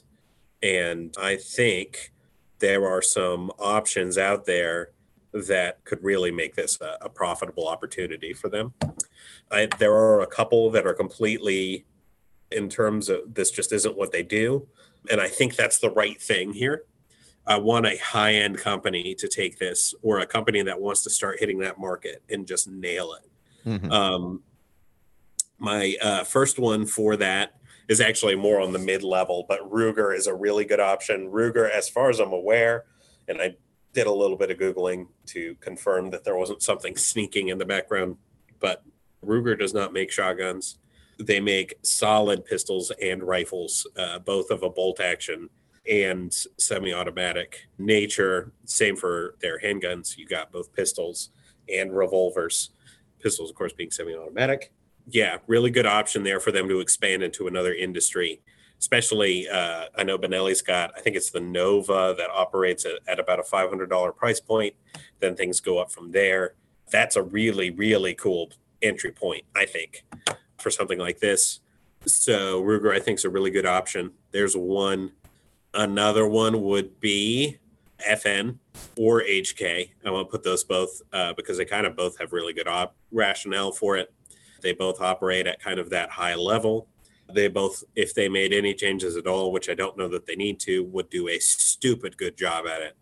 And 0.62 1.14
I 1.20 1.36
think 1.36 2.12
there 2.58 2.86
are 2.86 3.02
some 3.02 3.50
options 3.58 4.16
out 4.16 4.46
there 4.46 4.90
that 5.32 5.84
could 5.84 6.02
really 6.04 6.30
make 6.30 6.54
this 6.54 6.80
a, 6.80 6.98
a 7.02 7.08
profitable 7.08 7.66
opportunity 7.66 8.32
for 8.32 8.48
them. 8.48 8.74
I, 9.50 9.68
there 9.78 9.94
are 9.94 10.20
a 10.20 10.26
couple 10.26 10.70
that 10.70 10.86
are 10.86 10.94
completely 10.94 11.86
in 12.50 12.68
terms 12.68 13.08
of 13.08 13.34
this 13.34 13.50
just 13.50 13.72
isn't 13.72 13.96
what 13.96 14.12
they 14.12 14.22
do. 14.22 14.68
And 15.10 15.20
I 15.20 15.28
think 15.28 15.56
that's 15.56 15.78
the 15.78 15.90
right 15.90 16.20
thing 16.20 16.52
here. 16.52 16.84
I 17.46 17.56
want 17.56 17.86
a 17.86 17.96
high 17.96 18.34
end 18.34 18.58
company 18.58 19.14
to 19.16 19.26
take 19.26 19.58
this 19.58 19.94
or 20.02 20.20
a 20.20 20.26
company 20.26 20.62
that 20.62 20.80
wants 20.80 21.02
to 21.04 21.10
start 21.10 21.40
hitting 21.40 21.58
that 21.58 21.78
market 21.78 22.22
and 22.30 22.46
just 22.46 22.68
nail 22.68 23.14
it. 23.14 23.68
Mhm. 23.68 23.90
Um, 23.90 24.42
my 25.58 25.96
uh, 26.00 26.24
first 26.24 26.58
one 26.58 26.86
for 26.86 27.16
that 27.16 27.54
is 27.88 28.00
actually 28.00 28.36
more 28.36 28.60
on 28.60 28.72
the 28.72 28.78
mid 28.78 29.02
level, 29.02 29.44
but 29.48 29.60
Ruger 29.70 30.16
is 30.16 30.26
a 30.26 30.34
really 30.34 30.64
good 30.64 30.80
option. 30.80 31.30
Ruger, 31.30 31.70
as 31.70 31.88
far 31.88 32.10
as 32.10 32.20
I'm 32.20 32.32
aware, 32.32 32.84
and 33.28 33.40
I 33.40 33.56
did 33.92 34.06
a 34.06 34.12
little 34.12 34.36
bit 34.36 34.50
of 34.50 34.58
Googling 34.58 35.06
to 35.26 35.54
confirm 35.56 36.10
that 36.10 36.24
there 36.24 36.36
wasn't 36.36 36.62
something 36.62 36.96
sneaking 36.96 37.48
in 37.48 37.58
the 37.58 37.64
background, 37.64 38.16
but 38.60 38.82
Ruger 39.24 39.58
does 39.58 39.74
not 39.74 39.92
make 39.92 40.10
shotguns. 40.10 40.78
They 41.18 41.40
make 41.40 41.74
solid 41.82 42.44
pistols 42.44 42.90
and 43.00 43.22
rifles, 43.22 43.86
uh, 43.96 44.18
both 44.20 44.50
of 44.50 44.62
a 44.62 44.70
bolt 44.70 45.00
action 45.00 45.50
and 45.88 46.32
semi 46.58 46.92
automatic 46.92 47.68
nature. 47.78 48.52
Same 48.64 48.96
for 48.96 49.36
their 49.40 49.60
handguns. 49.60 50.16
You 50.16 50.26
got 50.26 50.52
both 50.52 50.72
pistols 50.72 51.30
and 51.68 51.96
revolvers. 51.96 52.70
Pistols, 53.20 53.50
of 53.50 53.56
course, 53.56 53.72
being 53.72 53.90
semi 53.90 54.14
automatic. 54.14 54.72
Yeah, 55.08 55.38
really 55.46 55.70
good 55.70 55.86
option 55.86 56.22
there 56.22 56.40
for 56.40 56.52
them 56.52 56.68
to 56.68 56.80
expand 56.80 57.22
into 57.22 57.46
another 57.46 57.74
industry. 57.74 58.40
Especially, 58.78 59.48
uh, 59.48 59.84
I 59.96 60.02
know 60.02 60.18
Benelli's 60.18 60.62
got, 60.62 60.92
I 60.96 61.00
think 61.00 61.14
it's 61.14 61.30
the 61.30 61.40
Nova 61.40 62.14
that 62.18 62.30
operates 62.30 62.84
at, 62.84 62.94
at 63.06 63.20
about 63.20 63.38
a 63.38 63.42
$500 63.42 64.16
price 64.16 64.40
point. 64.40 64.74
Then 65.20 65.36
things 65.36 65.60
go 65.60 65.78
up 65.78 65.92
from 65.92 66.10
there. 66.10 66.54
That's 66.90 67.14
a 67.14 67.22
really, 67.22 67.70
really 67.70 68.14
cool 68.14 68.50
entry 68.82 69.12
point, 69.12 69.44
I 69.54 69.66
think, 69.66 70.04
for 70.58 70.70
something 70.70 70.98
like 70.98 71.20
this. 71.20 71.60
So 72.06 72.62
Ruger, 72.62 72.94
I 72.94 72.98
think, 72.98 73.18
is 73.18 73.24
a 73.24 73.30
really 73.30 73.50
good 73.50 73.66
option. 73.66 74.12
There's 74.32 74.56
one. 74.56 75.12
Another 75.74 76.26
one 76.26 76.62
would 76.62 77.00
be 77.00 77.58
FN 78.06 78.58
or 78.98 79.22
HK. 79.22 79.90
I 80.04 80.10
want 80.10 80.28
to 80.28 80.30
put 80.30 80.42
those 80.42 80.64
both 80.64 81.00
uh, 81.12 81.32
because 81.34 81.56
they 81.56 81.64
kind 81.64 81.86
of 81.86 81.96
both 81.96 82.18
have 82.18 82.32
really 82.32 82.52
good 82.52 82.68
op- 82.68 82.96
rationale 83.10 83.72
for 83.72 83.96
it. 83.96 84.12
They 84.62 84.72
both 84.72 85.00
operate 85.00 85.46
at 85.46 85.60
kind 85.60 85.78
of 85.78 85.90
that 85.90 86.10
high 86.10 86.34
level. 86.34 86.88
They 87.32 87.48
both, 87.48 87.82
if 87.96 88.14
they 88.14 88.28
made 88.28 88.52
any 88.52 88.74
changes 88.74 89.16
at 89.16 89.26
all, 89.26 89.52
which 89.52 89.68
I 89.68 89.74
don't 89.74 89.96
know 89.96 90.08
that 90.08 90.26
they 90.26 90.36
need 90.36 90.60
to, 90.60 90.84
would 90.84 91.10
do 91.10 91.28
a 91.28 91.38
stupid 91.38 92.16
good 92.16 92.36
job 92.36 92.66
at 92.66 92.82
it. 92.82 92.96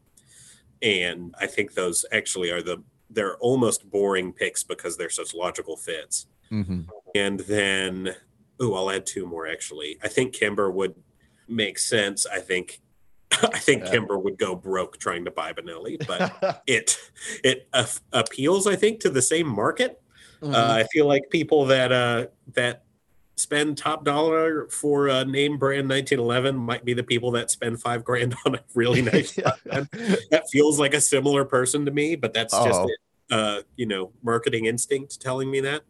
And 0.82 1.34
I 1.38 1.46
think 1.46 1.74
those 1.74 2.04
actually 2.12 2.50
are 2.50 2.62
the, 2.62 2.82
they're 3.10 3.36
almost 3.38 3.90
boring 3.90 4.32
picks 4.32 4.62
because 4.64 4.96
they're 4.96 5.10
such 5.10 5.34
logical 5.34 5.76
fits. 5.76 6.26
Mhm. 6.50 6.86
And 7.14 7.40
then, 7.40 8.14
oh, 8.60 8.74
I'll 8.74 8.90
add 8.90 9.04
two 9.06 9.26
more 9.26 9.46
actually. 9.46 9.98
I 10.02 10.08
think 10.08 10.32
Kimber 10.32 10.70
would 10.70 10.94
make 11.48 11.78
sense. 11.78 12.24
I 12.26 12.38
think, 12.38 12.80
I 13.32 13.58
think 13.58 13.84
Yeah. 13.84 13.90
Kimber 13.90 14.18
would 14.18 14.38
go 14.38 14.54
broke 14.54 14.98
trying 14.98 15.24
to 15.24 15.30
buy 15.30 15.52
Benelli, 15.52 16.04
but 16.06 16.62
it 16.66 16.96
it 17.44 17.68
uh, 17.72 17.86
appeals, 18.12 18.66
I 18.66 18.76
think, 18.76 19.00
to 19.00 19.10
the 19.10 19.22
same 19.22 19.48
market. 19.48 20.00
Mhm. 20.42 20.54
Uh, 20.54 20.72
I 20.74 20.84
feel 20.92 21.06
like 21.06 21.28
people 21.30 21.66
that 21.66 21.92
uh, 21.92 22.26
that 22.54 22.84
spend 23.36 23.78
top 23.78 24.04
dollar 24.04 24.68
for 24.68 25.08
a 25.08 25.24
name 25.24 25.56
brand 25.58 25.88
1911 25.88 26.54
might 26.56 26.84
be 26.84 26.92
the 26.92 27.02
people 27.02 27.30
that 27.30 27.50
spend 27.50 27.80
five 27.80 28.04
grand 28.04 28.34
on 28.44 28.54
a 28.54 28.60
really 28.74 29.00
nice. 29.12 29.32
That 29.34 30.44
feels 30.50 30.78
like 30.78 30.92
a 30.94 31.00
similar 31.00 31.44
person 31.44 31.84
to 31.86 31.90
me, 31.90 32.16
but 32.16 32.32
that's 32.34 32.52
just 32.52 32.80
Oh. 32.80 32.88
it. 32.88 32.98
Uh, 33.30 33.62
you 33.76 33.86
know, 33.86 34.12
marketing 34.22 34.66
instinct 34.66 35.20
telling 35.20 35.50
me 35.50 35.60
that. 35.60 35.82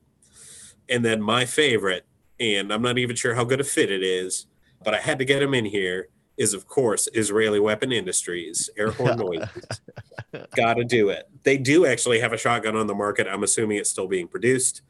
And 0.89 1.05
then 1.05 1.23
my 1.23 1.45
favorite, 1.47 2.05
and 2.39 2.73
I'm 2.73 2.83
not 2.83 2.99
even 2.99 3.17
sure 3.17 3.35
how 3.35 3.45
good 3.45 3.61
a 3.61 3.65
fit 3.65 3.91
it 3.91 4.03
is, 4.03 4.47
but 4.85 4.95
I 4.95 4.99
had 5.01 5.19
to 5.21 5.25
get 5.25 5.43
him 5.43 5.55
in 5.55 5.65
here. 5.65 6.09
Is 6.41 6.55
of 6.55 6.67
course 6.67 7.07
Israeli 7.13 7.61
Weapon 7.61 7.93
Industries 7.93 8.71
air 8.79 8.93
horn 8.93 9.19
noises. 9.19 9.69
Got 10.57 10.75
to 10.75 10.85
do 10.85 11.11
it. 11.11 11.29
They 11.43 11.59
do 11.59 11.85
actually 11.85 12.19
have 12.21 12.33
a 12.33 12.39
shotgun 12.39 12.77
on 12.77 12.87
the 12.87 12.95
market. 12.95 13.27
I'm 13.29 13.43
assuming 13.43 13.77
it's 13.77 13.91
still 13.91 14.09
being 14.09 14.27
produced, 14.27 14.81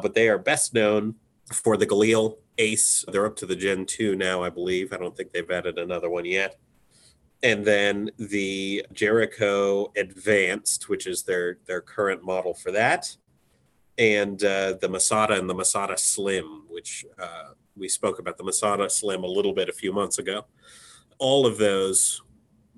but 0.00 0.14
they 0.14 0.30
are 0.30 0.38
best 0.38 0.72
known 0.72 1.16
for 1.52 1.76
the 1.76 1.86
Galil 1.86 2.38
Ace. 2.56 3.04
They're 3.06 3.26
up 3.26 3.36
to 3.36 3.44
the 3.44 3.54
Gen 3.54 3.84
2 3.84 4.16
now, 4.16 4.42
I 4.42 4.48
believe. 4.48 4.94
I 4.94 4.96
don't 4.96 5.14
think 5.14 5.32
they've 5.32 5.50
added 5.50 5.78
another 5.78 6.08
one 6.08 6.24
yet. 6.24 6.56
And 7.42 7.66
then 7.66 8.10
the 8.18 8.86
Jericho 8.94 9.92
Advanced, 9.98 10.88
which 10.88 11.06
is 11.06 11.24
their 11.24 11.58
their 11.66 11.82
current 11.82 12.24
model 12.24 12.54
for 12.54 12.70
that, 12.70 13.14
and 13.98 14.42
uh, 14.42 14.76
the 14.80 14.88
Masada 14.88 15.38
and 15.38 15.50
the 15.50 15.54
Masada 15.54 15.98
Slim, 15.98 16.62
which 16.70 17.04
uh, 17.18 17.50
we 17.76 17.90
spoke 17.90 18.18
about 18.18 18.38
the 18.38 18.44
Masada 18.44 18.88
Slim 18.88 19.22
a 19.22 19.26
little 19.26 19.52
bit 19.52 19.68
a 19.68 19.72
few 19.74 19.92
months 19.92 20.18
ago. 20.18 20.46
All 21.24 21.46
of 21.46 21.56
those 21.56 22.20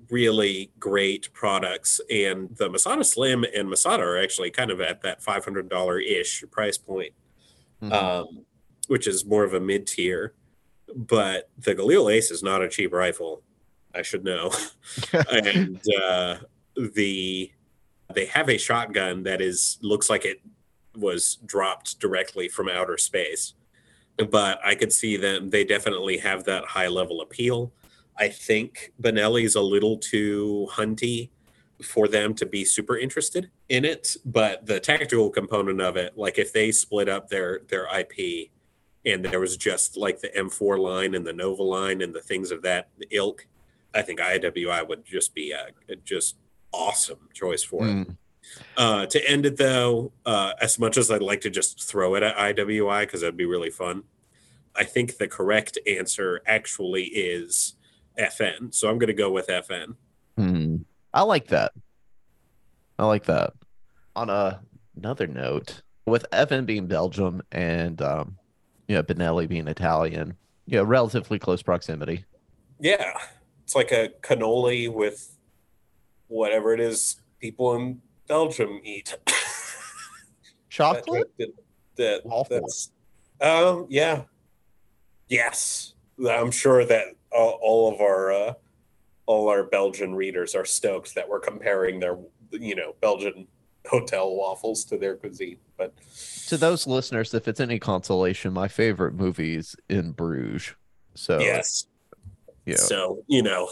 really 0.09 0.71
great 0.79 1.27
products, 1.33 1.99
and 2.09 2.55
the 2.55 2.69
Masada 2.69 3.03
Slim 3.03 3.43
and 3.53 3.69
Masada 3.69 4.03
are 4.03 4.17
actually 4.17 4.51
kind 4.51 4.71
of 4.71 4.79
at 4.79 5.01
that 5.01 5.21
five 5.21 5.43
hundred 5.43 5.67
dollar 5.67 5.99
ish 5.99 6.45
price 6.49 6.77
point 6.77 7.11
Mhm. 7.83 7.91
um, 7.91 8.45
which 8.87 9.05
is 9.05 9.25
more 9.25 9.43
of 9.43 9.53
a 9.53 9.59
mid 9.59 9.85
tier. 9.85 10.33
But 10.95 11.49
the 11.57 11.75
Galil 11.75 12.09
Ace 12.09 12.31
is 12.31 12.41
not 12.41 12.61
a 12.63 12.69
cheap 12.69 12.93
rifle. 12.93 13.43
I 13.93 14.01
should 14.01 14.23
know. 14.23 14.51
and 15.29 15.81
uh, 16.01 16.37
the 16.95 17.51
they 18.13 18.25
have 18.27 18.47
a 18.49 18.57
shotgun 18.57 19.23
that 19.23 19.41
is 19.41 19.77
looks 19.81 20.09
like 20.09 20.23
it 20.23 20.39
was 20.95 21.35
dropped 21.45 21.99
directly 21.99 22.47
from 22.47 22.69
outer 22.69 22.97
space. 22.97 23.55
But 24.31 24.59
I 24.63 24.73
could 24.75 24.93
see 24.93 25.17
them. 25.17 25.49
They 25.49 25.65
definitely 25.65 26.17
have 26.19 26.45
that 26.45 26.63
high 26.63 26.87
level 26.87 27.19
appeal. 27.19 27.73
I 28.17 28.29
think 28.29 28.93
Benelli's 29.01 29.55
a 29.55 29.61
little 29.61 29.97
too 29.97 30.67
hunty 30.71 31.29
for 31.81 32.07
them 32.07 32.33
to 32.33 32.45
be 32.45 32.65
super 32.65 32.97
interested 32.97 33.51
in 33.69 33.85
it 33.85 34.17
but 34.25 34.65
the 34.65 34.79
tactical 34.79 35.29
component 35.29 35.79
of 35.79 35.95
it 35.95 36.17
like 36.17 36.39
if 36.39 36.51
they 36.51 36.71
split 36.71 37.07
up 37.07 37.29
their 37.29 37.61
their 37.67 37.87
ip 37.99 38.49
and 39.05 39.23
there 39.23 39.39
was 39.39 39.55
just 39.57 39.95
like 39.95 40.19
the 40.19 40.29
m4 40.29 40.79
line 40.79 41.13
and 41.13 41.23
the 41.23 41.33
nova 41.33 41.61
line 41.61 42.01
and 42.01 42.15
the 42.15 42.21
things 42.21 42.49
of 42.49 42.63
that 42.63 42.89
ilk 43.11 43.45
i 43.93 44.01
think 44.01 44.19
iwi 44.19 44.87
would 44.89 45.05
just 45.05 45.35
be 45.35 45.51
a, 45.51 45.67
a 45.87 45.95
just 45.97 46.37
awesome 46.73 47.29
choice 47.33 47.61
for 47.63 47.87
it 47.87 48.07
Mm. 48.07 48.17
uh, 48.77 49.05
to 49.07 49.29
end 49.29 49.45
it 49.45 49.57
though, 49.57 50.13
uh, 50.25 50.53
as 50.61 50.79
much 50.79 50.95
as 50.97 51.11
I'd 51.11 51.21
like 51.21 51.41
to 51.41 51.49
just 51.49 51.83
throw 51.83 52.15
it 52.15 52.23
at 52.23 52.37
IWI 52.37 53.01
because 53.01 53.19
that'd 53.19 53.35
be 53.35 53.45
really 53.45 53.69
fun, 53.69 54.03
I 54.73 54.85
think 54.85 55.17
the 55.17 55.27
correct 55.27 55.77
answer 55.85 56.41
actually 56.47 57.05
is 57.05 57.75
FN. 58.17 58.73
So 58.73 58.89
I'm 58.89 58.97
going 58.97 59.07
to 59.07 59.13
go 59.13 59.31
with 59.31 59.47
FN. 59.47 59.95
Hmm. 60.37 60.77
I 61.13 61.23
like 61.23 61.47
that. 61.47 61.73
I 62.99 63.05
like 63.05 63.25
that. 63.25 63.53
On 64.15 64.29
a 64.29 64.61
another 64.95 65.27
note 65.27 65.81
with 66.05 66.25
FN 66.31 66.65
being 66.65 66.87
Belgium 66.87 67.41
and 67.51 68.01
um, 68.01 68.37
you 68.87 68.95
know 68.95 69.03
Benelli 69.03 69.47
being 69.47 69.67
Italian, 69.67 70.35
you 70.65 70.77
know, 70.77 70.83
relatively 70.83 71.37
close 71.37 71.61
proximity. 71.61 72.25
Yeah, 72.79 73.13
it's 73.63 73.75
like 73.75 73.91
a 73.91 74.09
cannoli 74.21 74.91
with 74.91 75.37
whatever 76.27 76.73
it 76.73 76.79
is 76.79 77.17
people 77.39 77.75
in 77.75 78.01
Belgium 78.27 78.81
eat. 78.83 79.15
Chocolate, 80.69 81.31
that, 81.37 81.53
that, 81.97 82.21
Waffle. 82.25 82.59
that's 82.59 82.91
um 83.41 83.87
yeah, 83.89 84.23
yes. 85.27 85.93
I'm 86.27 86.49
sure 86.49 86.83
that 86.85 87.16
all, 87.31 87.59
all 87.61 87.93
of 87.93 88.01
our 88.01 88.31
uh, 88.31 88.53
all 89.25 89.49
our 89.49 89.63
Belgian 89.63 90.15
readers 90.15 90.55
are 90.55 90.65
stoked 90.65 91.15
that 91.15 91.27
we're 91.27 91.39
comparing 91.39 91.99
their 91.99 92.17
you 92.51 92.75
know 92.75 92.95
Belgian 93.01 93.47
hotel 93.87 94.35
waffles 94.35 94.85
to 94.85 94.97
their 94.97 95.15
cuisine. 95.15 95.57
But 95.77 95.93
to 96.47 96.57
those 96.57 96.87
listeners, 96.87 97.33
if 97.33 97.47
it's 97.47 97.59
any 97.59 97.79
consolation, 97.79 98.53
my 98.53 98.67
favorite 98.67 99.13
movies 99.13 99.75
in 99.89 100.11
Bruges. 100.11 100.73
So 101.15 101.39
yes, 101.39 101.87
yeah, 102.65 102.75
so 102.75 103.23
you 103.27 103.43
know 103.43 103.69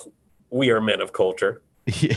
we 0.49 0.69
are 0.69 0.81
men 0.81 1.01
of 1.01 1.13
culture. 1.13 1.61
yeah. 1.85 2.15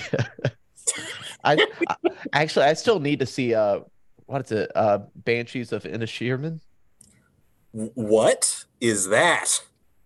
I, 1.44 1.66
I 1.88 1.96
actually 2.32 2.64
I 2.66 2.74
still 2.74 3.00
need 3.00 3.20
to 3.20 3.26
see 3.26 3.54
uh 3.54 3.80
what 4.26 4.46
is 4.46 4.52
it 4.52 4.72
uh 4.74 5.00
Banshees 5.14 5.72
of 5.72 5.84
Inisherin. 5.84 6.60
W- 7.74 7.92
What 7.94 8.64
is 8.80 9.08
that? 9.08 9.62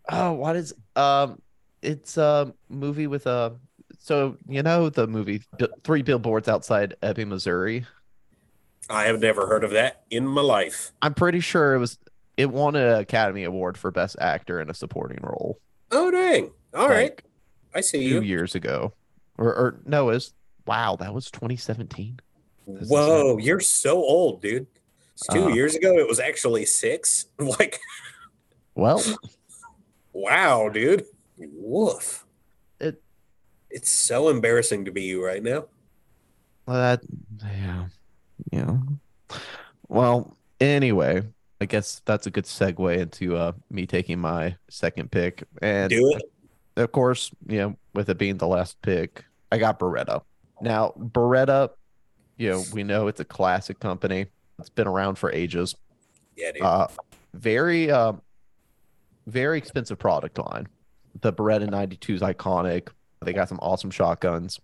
Oh, 0.09 0.33
what 0.33 0.57
is 0.57 0.75
um? 0.97 1.41
It's 1.83 2.17
a 2.17 2.53
movie 2.69 3.07
with 3.07 3.27
a. 3.27 3.55
So 3.99 4.37
you 4.49 4.63
know 4.63 4.89
the 4.89 5.07
movie 5.07 5.43
Three 5.85 6.03
Billboards 6.03 6.49
Outside 6.49 6.95
Ebbing, 7.03 7.29
Missouri. 7.29 7.87
I 8.91 9.05
have 9.05 9.21
never 9.21 9.47
heard 9.47 9.63
of 9.65 9.71
that 9.71 10.03
in 10.11 10.27
my 10.27 10.41
life. 10.43 10.93
I'm 11.03 11.15
pretty 11.15 11.41
sure 11.41 11.75
it 11.75 11.79
was. 11.79 11.99
It 12.37 12.51
won 12.51 12.75
an 12.77 12.99
Academy 12.99 13.45
Award 13.45 13.77
for 13.79 13.91
Best 13.91 14.17
Actor 14.21 14.61
in 14.61 14.71
a 14.71 14.75
Supporting 14.75 15.19
Role. 15.23 15.61
Oh 15.93 16.11
dang! 16.11 16.51
All 16.75 16.89
right, 16.89 17.11
like, 17.11 17.25
I 17.75 17.81
see 17.81 17.99
two 18.09 18.15
you. 18.17 18.21
years 18.23 18.55
ago, 18.55 18.93
or 19.39 19.55
or 19.55 19.81
no, 19.87 20.09
it 20.09 20.15
was 20.15 20.35
wow, 20.67 20.97
that 20.97 21.13
was 21.15 21.31
2017. 21.31 22.19
That's 22.67 22.89
Whoa, 22.89 23.39
you're 23.39 23.61
so 23.61 23.97
old, 23.97 24.41
dude. 24.43 24.67
It's 25.15 25.27
two 25.29 25.45
Uh. 25.45 25.49
years 25.49 25.75
ago. 25.75 25.97
It 25.99 26.09
was 26.09 26.19
actually 26.21 26.65
six. 26.65 27.27
Like, 27.39 27.79
Well, 28.75 29.03
wow, 30.13 30.69
dude. 30.69 31.05
Woof. 31.39 32.25
It- 32.81 33.03
It's 33.71 33.91
so 33.91 34.29
embarrassing 34.29 34.85
to 34.85 34.93
be 34.93 35.03
you 35.03 35.25
right 35.25 35.43
now. 35.43 35.67
Well 36.67 36.77
that 36.77 37.01
yeah, 37.45 37.87
yeah. 38.53 38.77
Well, 39.89 40.37
anyway, 40.61 41.23
I 41.61 41.65
guess 41.67 42.01
that's 42.05 42.27
a 42.27 42.31
good 42.31 42.45
segue 42.45 42.97
into 42.99 43.37
uh 43.37 43.53
me 43.71 43.87
taking 43.87 44.19
my 44.19 44.57
second 44.71 45.11
pick, 45.11 45.43
and 45.61 45.91
Do 45.91 46.13
it. 46.15 46.23
of 46.77 46.93
course, 46.93 47.31
you 47.49 47.59
know, 47.59 47.77
with 47.95 48.09
it 48.11 48.19
being 48.19 48.37
the 48.39 48.47
last 48.47 48.81
pick, 48.83 49.25
I 49.51 49.59
got 49.59 49.79
Beretta. 49.81 50.23
Now, 50.61 50.93
Beretta, 50.97 51.71
you 52.37 52.51
know, 52.51 52.63
we 52.73 52.85
know 52.85 53.09
it's 53.09 53.21
a 53.21 53.25
classic 53.25 53.81
company. 53.81 54.27
It's 54.61 54.69
been 54.71 54.87
around 54.87 55.17
for 55.17 55.33
ages. 55.33 55.75
Yeah, 56.37 56.53
dude. 56.53 56.63
Uh, 56.63 56.87
very, 57.35 57.91
uh, 57.91 58.13
very 59.27 59.59
expensive 59.59 59.99
product 59.99 60.39
line. 60.39 60.69
The 61.21 61.33
Beretta 61.33 61.69
92 61.69 62.15
is 62.15 62.21
iconic. 62.21 62.89
They 63.23 63.33
got 63.33 63.49
some 63.49 63.59
awesome 63.63 63.91
shotguns. 63.91 64.61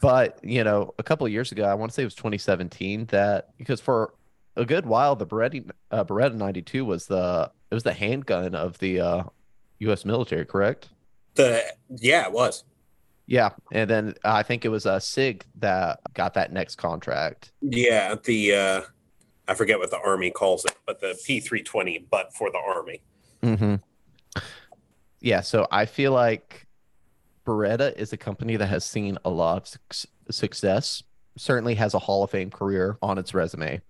But, 0.00 0.38
you 0.42 0.64
know, 0.64 0.94
a 0.98 1.02
couple 1.02 1.26
of 1.26 1.32
years 1.32 1.52
ago, 1.52 1.64
I 1.64 1.74
want 1.74 1.90
to 1.90 1.94
say 1.94 2.02
it 2.02 2.06
was 2.06 2.14
2017, 2.14 3.06
that 3.06 3.50
because 3.56 3.80
for 3.80 4.14
a 4.56 4.64
good 4.64 4.86
while, 4.86 5.14
the 5.14 5.26
Beretta, 5.26 5.70
uh, 5.90 6.04
Beretta 6.04 6.34
92 6.34 6.84
was 6.84 7.06
the 7.06 7.50
it 7.70 7.74
was 7.74 7.82
the 7.82 7.92
handgun 7.92 8.54
of 8.54 8.78
the 8.78 9.00
uh, 9.00 9.22
U.S. 9.80 10.04
military, 10.04 10.44
correct? 10.44 10.88
the 11.36 11.62
yeah, 11.88 12.26
it 12.26 12.32
was. 12.32 12.64
Yeah, 13.26 13.50
and 13.72 13.88
then 13.88 14.14
I 14.24 14.42
think 14.42 14.64
it 14.64 14.68
was 14.68 14.86
uh, 14.86 14.98
Sig 14.98 15.44
that 15.58 16.00
got 16.14 16.34
that 16.34 16.52
next 16.52 16.76
contract. 16.76 17.52
Yeah, 17.60 18.16
the 18.24 18.54
uh 18.54 18.82
I 19.48 19.54
forget 19.54 19.78
what 19.78 19.90
the 19.90 20.00
army 20.00 20.30
calls 20.30 20.64
it, 20.64 20.76
but 20.86 21.00
the 21.00 21.18
P 21.24 21.40
three 21.40 21.62
twenty, 21.62 22.06
but 22.10 22.34
for 22.34 22.50
the 22.50 22.58
army. 22.58 23.02
Mm-hmm. 23.42 23.76
Yeah, 25.20 25.40
so 25.40 25.66
I 25.70 25.86
feel 25.86 26.12
like 26.12 26.66
Beretta 27.46 27.96
is 27.96 28.12
a 28.12 28.16
company 28.16 28.56
that 28.56 28.66
has 28.66 28.84
seen 28.84 29.18
a 29.24 29.30
lot 29.30 29.58
of 29.58 29.66
suc- 29.68 30.10
success. 30.30 31.02
Certainly 31.36 31.74
has 31.76 31.94
a 31.94 31.98
Hall 31.98 32.22
of 32.24 32.30
Fame 32.30 32.50
career 32.50 32.96
on 33.02 33.18
its 33.18 33.34
resume, 33.34 33.80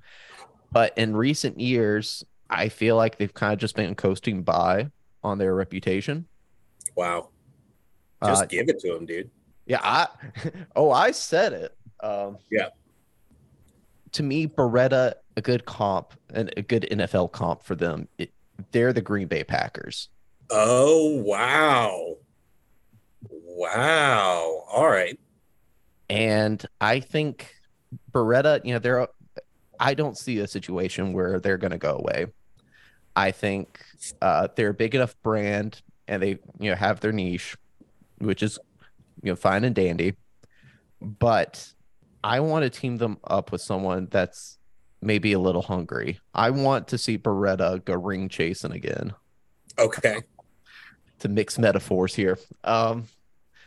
but 0.72 0.96
in 0.98 1.16
recent 1.16 1.60
years, 1.60 2.24
I 2.50 2.68
feel 2.68 2.96
like 2.96 3.18
they've 3.18 3.32
kind 3.32 3.52
of 3.52 3.58
just 3.58 3.76
been 3.76 3.94
coasting 3.94 4.42
by 4.42 4.90
on 5.22 5.38
their 5.38 5.54
reputation. 5.54 6.26
Wow. 6.96 7.28
Just 8.24 8.44
Uh, 8.44 8.46
give 8.46 8.68
it 8.68 8.78
to 8.80 8.92
them, 8.94 9.04
dude. 9.06 9.30
Yeah, 9.66 9.80
I 9.82 10.08
oh 10.76 10.90
I 10.90 11.10
said 11.10 11.52
it. 11.52 11.76
Um 12.00 12.38
Yeah. 12.50 12.68
To 14.12 14.22
me, 14.22 14.46
Beretta, 14.46 15.14
a 15.36 15.42
good 15.42 15.66
comp 15.66 16.14
and 16.32 16.52
a 16.56 16.62
good 16.62 16.86
NFL 16.90 17.32
comp 17.32 17.62
for 17.62 17.74
them. 17.74 18.08
It, 18.18 18.30
they're 18.72 18.92
the 18.92 19.00
Green 19.00 19.28
Bay 19.28 19.44
Packers. 19.44 20.08
Oh 20.50 21.22
wow. 21.22 22.16
Wow. 23.28 24.64
All 24.70 24.88
right. 24.88 25.18
And 26.08 26.64
I 26.80 27.00
think 27.00 27.54
Beretta, 28.12 28.64
you 28.64 28.72
know, 28.72 28.78
they're 28.78 29.08
I 29.78 29.94
don't 29.94 30.16
see 30.16 30.38
a 30.38 30.46
situation 30.46 31.12
where 31.12 31.40
they're 31.40 31.58
gonna 31.58 31.78
go 31.78 31.96
away. 31.96 32.26
I 33.14 33.30
think 33.30 33.80
uh 34.22 34.48
they're 34.54 34.70
a 34.70 34.74
big 34.74 34.94
enough 34.94 35.16
brand 35.22 35.82
and 36.08 36.22
they, 36.22 36.38
you 36.60 36.70
know, 36.70 36.76
have 36.76 37.00
their 37.00 37.12
niche, 37.12 37.56
which 38.18 38.42
is 38.42 38.58
you 39.22 39.32
know 39.32 39.36
fine 39.36 39.64
and 39.64 39.74
dandy. 39.74 40.16
But 41.00 41.72
I 42.22 42.40
want 42.40 42.64
to 42.64 42.70
team 42.70 42.96
them 42.96 43.18
up 43.24 43.52
with 43.52 43.60
someone 43.60 44.08
that's 44.10 44.58
maybe 45.00 45.32
a 45.32 45.38
little 45.38 45.62
hungry. 45.62 46.20
I 46.34 46.50
want 46.50 46.88
to 46.88 46.98
see 46.98 47.18
Beretta 47.18 47.84
go 47.84 47.94
ring 47.94 48.28
chasing 48.28 48.72
again 48.72 49.12
Okay. 49.78 50.22
to 51.20 51.28
mix 51.28 51.58
metaphors 51.58 52.14
here. 52.14 52.38
Um, 52.64 53.04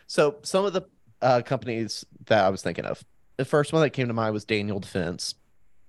so 0.08 0.38
some 0.42 0.66
of 0.66 0.74
the 0.74 0.82
uh, 1.22 1.42
companies 1.46 2.06
that 2.26 2.44
I 2.46 2.50
was 2.50 2.62
thinking 2.62 2.86
of, 2.86 3.04
the 3.38 3.46
first 3.46 3.72
one 3.74 3.82
that 3.84 3.92
came 3.92 4.08
to 4.08 4.14
mind 4.14 4.34
was 4.34 4.44
Daniel 4.46 4.80
Defense. 4.80 5.36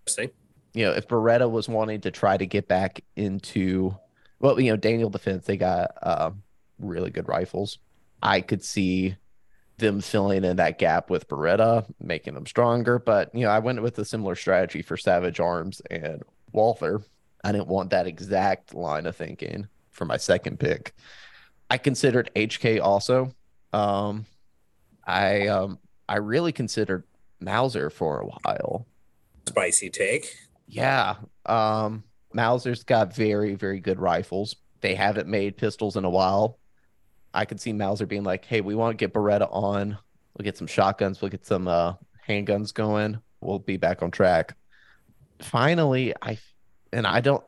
Interesting. 0.02 0.30
You 0.74 0.84
know, 0.86 0.92
if 0.92 1.08
Beretta 1.08 1.50
was 1.50 1.68
wanting 1.68 2.00
to 2.02 2.10
try 2.10 2.36
to 2.36 2.46
get 2.46 2.68
back 2.68 3.02
into, 3.16 3.96
well, 4.38 4.60
you 4.60 4.70
know, 4.70 4.76
Daniel 4.76 5.10
Defense, 5.10 5.46
they 5.46 5.56
got 5.56 5.90
uh, 6.02 6.30
really 6.78 7.10
good 7.10 7.28
rifles. 7.28 7.78
I 8.22 8.40
could 8.40 8.62
see 8.62 9.16
them 9.80 10.00
filling 10.00 10.44
in 10.44 10.56
that 10.56 10.78
gap 10.78 11.10
with 11.10 11.28
Beretta, 11.28 11.86
making 12.00 12.34
them 12.34 12.46
stronger. 12.46 12.98
But 12.98 13.34
you 13.34 13.44
know, 13.44 13.50
I 13.50 13.58
went 13.58 13.82
with 13.82 13.98
a 13.98 14.04
similar 14.04 14.36
strategy 14.36 14.82
for 14.82 14.96
Savage 14.96 15.40
Arms 15.40 15.82
and 15.90 16.22
Walther. 16.52 17.02
I 17.42 17.52
didn't 17.52 17.68
want 17.68 17.90
that 17.90 18.06
exact 18.06 18.74
line 18.74 19.06
of 19.06 19.16
thinking 19.16 19.68
for 19.90 20.04
my 20.04 20.16
second 20.16 20.58
pick. 20.58 20.94
I 21.70 21.78
considered 21.78 22.30
HK 22.36 22.80
also. 22.80 23.34
Um, 23.72 24.26
I 25.06 25.48
um, 25.48 25.78
I 26.08 26.18
really 26.18 26.52
considered 26.52 27.04
Mauser 27.40 27.90
for 27.90 28.20
a 28.20 28.26
while. 28.26 28.86
Spicy 29.48 29.90
take. 29.90 30.36
Yeah. 30.66 31.16
Um, 31.46 32.04
Mauser's 32.32 32.84
got 32.84 33.14
very, 33.14 33.54
very 33.54 33.80
good 33.80 33.98
rifles. 33.98 34.56
They 34.80 34.94
haven't 34.94 35.28
made 35.28 35.56
pistols 35.56 35.96
in 35.96 36.04
a 36.04 36.10
while. 36.10 36.58
I 37.32 37.44
could 37.44 37.60
see 37.60 37.72
Mauser 37.72 38.06
being 38.06 38.24
like, 38.24 38.44
hey, 38.44 38.60
we 38.60 38.74
want 38.74 38.98
to 38.98 39.02
get 39.04 39.14
Beretta 39.14 39.48
on. 39.52 39.96
We'll 40.36 40.44
get 40.44 40.56
some 40.56 40.66
shotguns. 40.66 41.20
We'll 41.20 41.30
get 41.30 41.46
some 41.46 41.68
uh, 41.68 41.94
handguns 42.28 42.72
going. 42.74 43.18
We'll 43.40 43.58
be 43.58 43.76
back 43.76 44.02
on 44.02 44.10
track. 44.10 44.56
Finally, 45.40 46.14
I, 46.22 46.38
and 46.92 47.06
I 47.06 47.20
don't, 47.20 47.42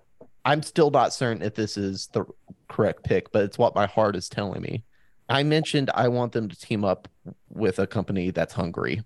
I'm 0.44 0.62
still 0.62 0.90
not 0.90 1.12
certain 1.12 1.42
if 1.42 1.54
this 1.54 1.76
is 1.76 2.08
the 2.08 2.24
correct 2.68 3.04
pick, 3.04 3.30
but 3.32 3.44
it's 3.44 3.58
what 3.58 3.74
my 3.74 3.86
heart 3.86 4.16
is 4.16 4.28
telling 4.28 4.62
me. 4.62 4.84
I 5.28 5.42
mentioned 5.42 5.90
I 5.94 6.08
want 6.08 6.32
them 6.32 6.48
to 6.48 6.58
team 6.58 6.84
up 6.84 7.08
with 7.48 7.78
a 7.78 7.86
company 7.86 8.30
that's 8.30 8.52
hungry 8.52 9.02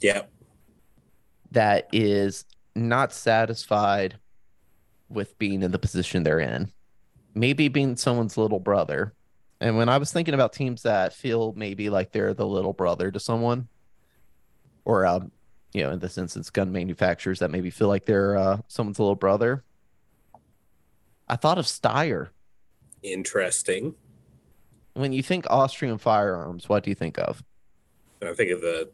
Yeah. 0.00 0.22
that 1.52 1.88
is 1.92 2.44
not 2.74 3.12
satisfied 3.12 4.18
with 5.08 5.38
being 5.38 5.62
in 5.62 5.70
the 5.70 5.78
position 5.78 6.22
they're 6.22 6.40
in. 6.40 6.70
Maybe 7.34 7.68
being 7.68 7.96
someone's 7.96 8.36
little 8.36 8.60
brother. 8.60 9.14
And 9.64 9.78
when 9.78 9.88
I 9.88 9.96
was 9.96 10.12
thinking 10.12 10.34
about 10.34 10.52
teams 10.52 10.82
that 10.82 11.14
feel 11.14 11.54
maybe 11.56 11.88
like 11.88 12.12
they're 12.12 12.34
the 12.34 12.46
little 12.46 12.74
brother 12.74 13.10
to 13.10 13.18
someone, 13.18 13.66
or 14.84 15.06
um, 15.06 15.32
you 15.72 15.82
know, 15.82 15.90
in 15.92 16.00
this 16.00 16.18
instance, 16.18 16.50
gun 16.50 16.70
manufacturers 16.70 17.38
that 17.38 17.50
maybe 17.50 17.70
feel 17.70 17.88
like 17.88 18.04
they're 18.04 18.36
uh, 18.36 18.58
someone's 18.68 18.98
little 18.98 19.14
brother, 19.14 19.64
I 21.26 21.36
thought 21.36 21.56
of 21.56 21.64
Steyr. 21.64 22.28
Interesting. 23.02 23.94
When 24.92 25.14
you 25.14 25.22
think 25.22 25.46
Austrian 25.48 25.96
firearms, 25.96 26.68
what 26.68 26.84
do 26.84 26.90
you 26.90 26.94
think 26.94 27.18
of? 27.18 27.42
I 28.20 28.34
think 28.34 28.50
of 28.50 28.60
the 28.60 28.90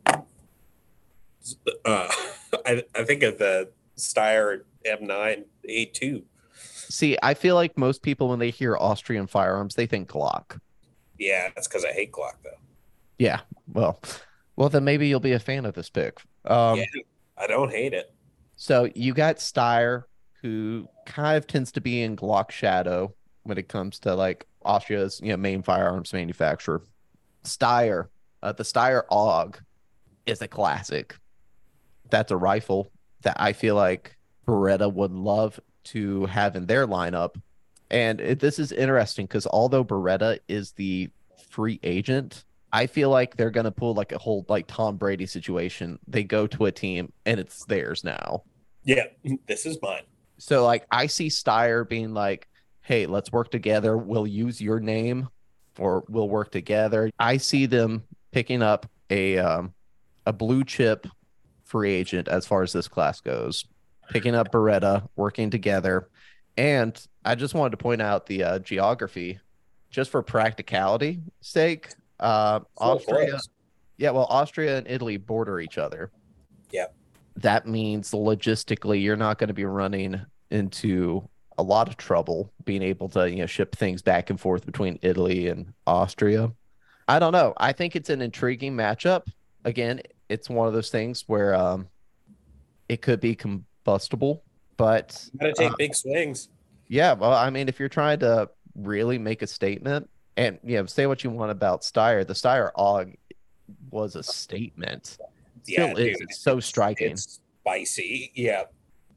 uh 1.85 2.13
I, 2.65 2.85
I 2.95 3.03
think 3.03 3.25
of 3.25 3.39
the 3.39 3.71
Steyr 3.97 4.61
M9 4.87 5.47
A2. 5.69 6.23
See, 6.91 7.17
I 7.23 7.35
feel 7.35 7.55
like 7.55 7.79
most 7.79 8.03
people 8.03 8.29
when 8.29 8.41
they 8.41 8.51
hear 8.51 8.77
Austrian 8.77 9.29
firearms, 9.29 9.77
they 9.77 9.87
think 9.87 10.09
Glock. 10.09 10.59
Yeah, 11.19 11.49
that's 11.55 11.69
because 11.69 11.85
I 11.85 11.93
hate 11.93 12.11
Glock 12.11 12.35
though. 12.43 12.51
Yeah. 13.19 13.41
Well, 13.73 14.01
well 14.57 14.69
then 14.69 14.83
maybe 14.83 15.07
you'll 15.07 15.21
be 15.21 15.33
a 15.33 15.39
fan 15.39 15.65
of 15.67 15.75
this 15.75 15.89
pick. 15.89 16.21
Um, 16.45 16.79
yeah, 16.79 16.85
I 17.39 17.47
don't 17.47 17.71
hate 17.71 17.93
it. 17.93 18.13
So 18.57 18.89
you 18.95 19.15
got 19.15 19.37
Steyr, 19.37 20.03
who 20.43 20.89
kind 21.07 21.37
of 21.37 21.47
tends 21.47 21.71
to 21.73 21.81
be 21.81 22.03
in 22.03 22.17
Glock 22.17 22.51
shadow 22.51 23.15
when 23.45 23.57
it 23.57 23.69
comes 23.69 24.01
to 24.01 24.15
like 24.15 24.47
Austria's 24.65 25.21
you 25.23 25.31
know 25.31 25.37
main 25.37 25.63
firearms 25.63 26.13
manufacturer. 26.13 26.83
Steyr, 27.45 28.09
uh, 28.43 28.53
the 28.53 28.65
Steyr 28.65 29.03
AUG 29.13 29.61
is 30.27 30.43
a 30.43 30.49
classic. 30.49 31.15
That's 32.11 32.33
a 32.33 32.37
rifle 32.37 32.91
that 33.23 33.37
I 33.39 33.53
feel 33.53 33.77
like 33.77 34.17
Beretta 34.47 34.93
would 34.93 35.13
love 35.13 35.61
to 35.93 36.27
have 36.27 36.57
in 36.57 36.67
their 36.67 36.87
lineup. 36.87 37.41
And 37.91 38.21
it, 38.21 38.41
this 38.41 38.59
is 38.59 38.73
interesting 38.73 39.27
because 39.27 39.47
although 39.47 39.85
Beretta 39.85 40.39
is 40.49 40.73
the 40.73 41.11
free 41.49 41.81
agent, 41.83 42.45
I 42.73 42.87
feel 42.87 43.11
like 43.11 43.37
they're 43.37 43.51
gonna 43.51 43.73
pull 43.73 43.95
like 43.95 44.13
a 44.13 44.19
whole 44.19 44.45
like 44.49 44.67
Tom 44.69 44.97
Brady 44.97 45.27
situation. 45.27 45.99
They 46.07 46.23
go 46.23 46.47
to 46.47 46.67
a 46.67 46.73
team 46.73 47.13
and 47.27 47.41
it's 47.41 47.65
theirs 47.65 48.05
now. 48.05 48.45
Yeah, 48.85 49.05
this 49.47 49.67
is 49.67 49.79
mine. 49.83 50.03
So 50.39 50.65
like 50.65 50.87
I 50.91 51.07
see 51.07 51.29
Steyr 51.29 51.89
being 51.89 52.15
like, 52.15 52.49
"Hey, 52.83 53.07
let's 53.07 53.33
work 53.33 53.51
together. 53.51 53.97
We'll 53.97 54.27
use 54.27 54.61
your 54.61 54.81
name, 54.81 55.29
or 55.79 56.05
we'll 56.09 56.29
work 56.29 56.53
together." 56.53 57.11
I 57.19 57.39
see 57.39 57.67
them 57.67 58.05
picking 58.31 58.63
up 58.63 58.87
a 59.11 59.39
um, 59.39 59.75
a 60.27 60.33
blue 60.33 60.65
chip 60.65 61.07
free 61.65 61.93
agent 61.93 62.29
as 62.29 62.47
far 62.47 62.63
as 62.63 62.73
this 62.73 62.89
class 62.89 63.21
goes, 63.21 63.65
picking 64.11 64.35
up 64.35 64.53
Beretta, 64.53 65.09
working 65.17 65.51
together, 65.51 66.09
and 66.57 67.01
I 67.25 67.35
just 67.35 67.55
wanted 67.55 67.71
to 67.71 67.77
point 67.79 68.03
out 68.03 68.27
the 68.27 68.43
uh, 68.45 68.59
geography, 68.59 69.41
just 69.91 70.11
for 70.11 70.23
practicality 70.23 71.21
sake. 71.41 71.89
Uh, 72.19 72.61
Austria, 72.77 73.31
close. 73.31 73.49
yeah, 73.97 74.11
well, 74.11 74.27
Austria 74.29 74.77
and 74.79 74.87
Italy 74.87 75.17
border 75.17 75.61
each 75.61 75.79
other. 75.79 76.11
Yeah. 76.71 76.87
That 77.37 77.67
means 77.67 78.11
logistically, 78.11 79.03
you're 79.03 79.17
not 79.17 79.39
going 79.39 79.49
to 79.49 79.55
be 79.55 79.65
running 79.65 80.21
into 80.51 81.27
a 81.57 81.63
lot 81.63 81.89
of 81.89 81.97
trouble 81.97 82.53
being 82.65 82.83
able 82.83 83.09
to, 83.11 83.31
you 83.31 83.37
know, 83.37 83.47
ship 83.47 83.75
things 83.77 84.03
back 84.03 84.31
and 84.31 84.41
forth 84.41 84.67
between 84.67 84.99
Italy 85.03 85.49
and 85.49 85.73
Austria. 85.87 86.53
I 87.09 87.19
don't 87.19 87.33
know. 87.33 87.55
I 87.57 87.73
think 87.73 87.97
it's 87.97 88.11
an 88.11 88.23
intriguing 88.23 88.75
matchup. 88.77 89.27
Again, 89.65 90.01
it's 90.29 90.49
one 90.49 90.69
of 90.69 90.75
those 90.75 90.91
things 90.91 91.25
where 91.27 91.55
um, 91.55 91.89
it 92.89 93.03
could 93.03 93.21
be 93.21 93.35
combustible, 93.85 94.43
but 94.77 95.29
Gotta 95.39 95.53
take 95.53 95.73
uh, 95.73 95.77
big 95.79 95.95
swings. 95.95 96.49
yeah, 96.89 97.13
well, 97.15 97.33
I 97.33 97.51
mean, 97.51 97.69
if 97.69 97.79
you're 97.79 97.89
trying 97.89 98.19
to 98.21 98.49
really 98.75 99.19
make 99.19 99.43
a 99.43 99.47
statement, 99.47 100.09
and 100.37 100.59
you 100.65 100.77
know, 100.77 100.87
say 100.87 101.07
what 101.07 101.25
you 101.25 101.31
want 101.31 101.51
about 101.51 101.83
Steyr, 101.83 102.27
the 102.27 102.35
Steyr 102.35 102.71
AUG 102.77 103.17
was 103.91 104.17
a 104.17 104.23
statement. 104.23 105.19
Yeah, 105.67 105.93
Still 105.93 105.97
is. 105.99 106.17
It's 106.21 106.41
so 106.41 106.61
striking. 106.61 107.13
It's 107.13 107.41
spicy. 107.63 108.33
Yeah, 108.35 108.65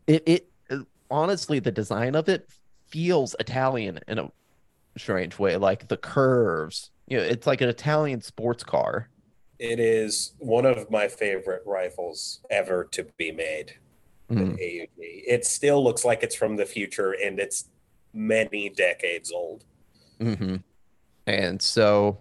It, 0.07 0.23
it, 0.25 0.49
honestly, 1.09 1.59
the 1.59 1.71
design 1.71 2.15
of 2.15 2.27
it 2.29 2.49
feels 2.87 3.35
Italian 3.39 3.99
in 4.07 4.19
a 4.19 4.31
strange 4.97 5.39
way, 5.39 5.55
like 5.57 5.87
the 5.87 5.97
curves. 5.97 6.91
You 7.07 7.17
know, 7.17 7.23
it's 7.23 7.47
like 7.47 7.61
an 7.61 7.69
Italian 7.69 8.21
sports 8.21 8.63
car. 8.63 9.09
it 9.59 9.79
is 9.79 10.33
one 10.39 10.65
of 10.65 10.89
my 10.91 11.07
favorite 11.07 11.61
rifles 11.65 12.41
ever 12.49 12.83
to 12.91 13.05
be 13.17 13.31
made. 13.31 13.73
Mm. 14.29 14.41
An 14.41 14.57
AUG. 14.57 14.89
It 14.97 15.45
still 15.45 15.83
looks 15.83 16.05
like 16.05 16.23
it's 16.23 16.35
from 16.35 16.55
the 16.55 16.65
future, 16.65 17.11
and 17.11 17.39
it's 17.39 17.69
many 18.13 18.69
decades 18.69 19.31
old. 19.31 19.65
hmm 20.19 20.57
And 21.27 21.61
so, 21.61 22.19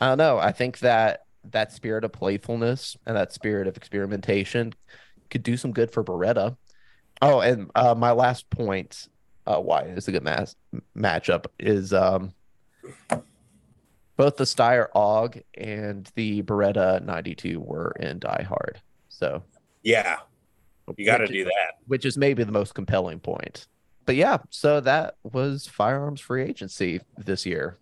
I 0.00 0.08
don't 0.08 0.18
know. 0.18 0.38
I 0.38 0.52
think 0.52 0.78
that 0.80 1.20
that 1.50 1.72
spirit 1.72 2.04
of 2.04 2.12
playfulness 2.12 2.96
and 3.06 3.16
that 3.16 3.32
spirit 3.32 3.66
of 3.66 3.76
experimentation 3.76 4.72
could 5.30 5.42
do 5.42 5.56
some 5.56 5.72
good 5.72 5.90
for 5.90 6.04
Beretta. 6.04 6.56
Oh, 7.20 7.40
and 7.40 7.70
uh, 7.74 7.94
my 7.94 8.12
last 8.12 8.48
point, 8.50 9.08
uh, 9.46 9.58
why 9.58 9.80
it's 9.82 10.08
a 10.08 10.12
good 10.12 10.22
mass 10.22 10.54
matchup 10.96 11.46
is 11.58 11.92
um, 11.92 12.32
both 14.16 14.36
the 14.36 14.44
Steyr 14.44 14.88
AUG 14.94 15.42
and 15.54 16.10
the 16.14 16.42
Beretta 16.42 17.02
92 17.04 17.60
were 17.60 17.92
in 17.98 18.18
Die 18.18 18.46
Hard. 18.48 18.80
So 19.08 19.42
Yeah, 19.82 20.18
you 20.96 21.04
got 21.06 21.18
to 21.18 21.22
which 21.24 21.30
is- 21.30 21.36
do 21.36 21.44
that. 21.44 21.74
which 21.86 22.04
is 22.04 22.16
maybe 22.16 22.44
the 22.44 22.52
most 22.52 22.74
compelling 22.74 23.20
point. 23.20 23.66
But 24.04 24.16
yeah, 24.16 24.38
so 24.50 24.80
that 24.80 25.14
was 25.22 25.66
firearms 25.68 26.20
free 26.20 26.42
agency 26.42 27.00
this 27.16 27.46
year. 27.46 27.78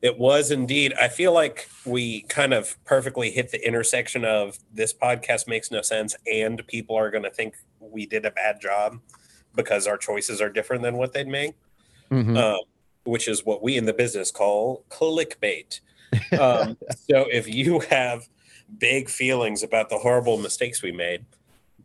It 0.00 0.18
was 0.18 0.50
indeed. 0.50 0.94
I 0.98 1.08
feel 1.08 1.34
like 1.34 1.68
we 1.84 2.22
kind 2.22 2.54
of 2.54 2.82
perfectly 2.86 3.30
hit 3.30 3.50
the 3.50 3.62
intersection 3.66 4.24
of 4.24 4.58
this 4.72 4.94
podcast 4.94 5.46
makes 5.46 5.70
no 5.70 5.82
sense, 5.82 6.16
and 6.26 6.66
people 6.66 6.96
are 6.96 7.10
going 7.10 7.24
to 7.24 7.30
think 7.30 7.56
we 7.78 8.06
did 8.06 8.24
a 8.24 8.30
bad 8.30 8.58
job 8.62 8.98
because 9.54 9.86
our 9.86 9.98
choices 9.98 10.40
are 10.40 10.48
different 10.48 10.82
than 10.82 10.96
what 10.96 11.12
they'd 11.12 11.28
make, 11.28 11.52
Mhm. 12.10 12.38
um, 12.38 12.60
which 13.04 13.28
is 13.28 13.44
what 13.44 13.62
we 13.62 13.76
in 13.76 13.84
the 13.84 13.92
business 13.92 14.30
call 14.30 14.84
clickbait. 14.88 15.80
Um, 16.38 16.78
so 17.10 17.26
if 17.30 17.46
you 17.52 17.80
have 17.80 18.26
big 18.78 19.10
feelings 19.10 19.62
about 19.62 19.90
the 19.90 19.98
horrible 19.98 20.38
mistakes 20.38 20.82
we 20.82 20.92
made, 20.92 21.26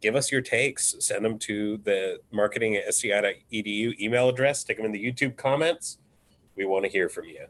give 0.06 0.16
us 0.16 0.32
your 0.32 0.42
takes. 0.42 0.96
Send 1.00 1.26
them 1.26 1.40
to 1.40 1.78
the 1.78 2.20
marketing 2.32 2.76
at 2.76 2.88
sdi.edu 2.90 3.42
E 3.52 3.96
email 4.00 4.30
address. 4.30 4.60
Stick 4.60 4.78
them 4.78 4.86
in 4.86 4.92
the 4.92 5.04
YouTube 5.04 5.36
comments. 5.36 5.98
We 6.56 6.64
want 6.66 6.86
to 6.86 6.92
hear 6.92 7.10
from 7.10 7.26
you. 7.26 7.48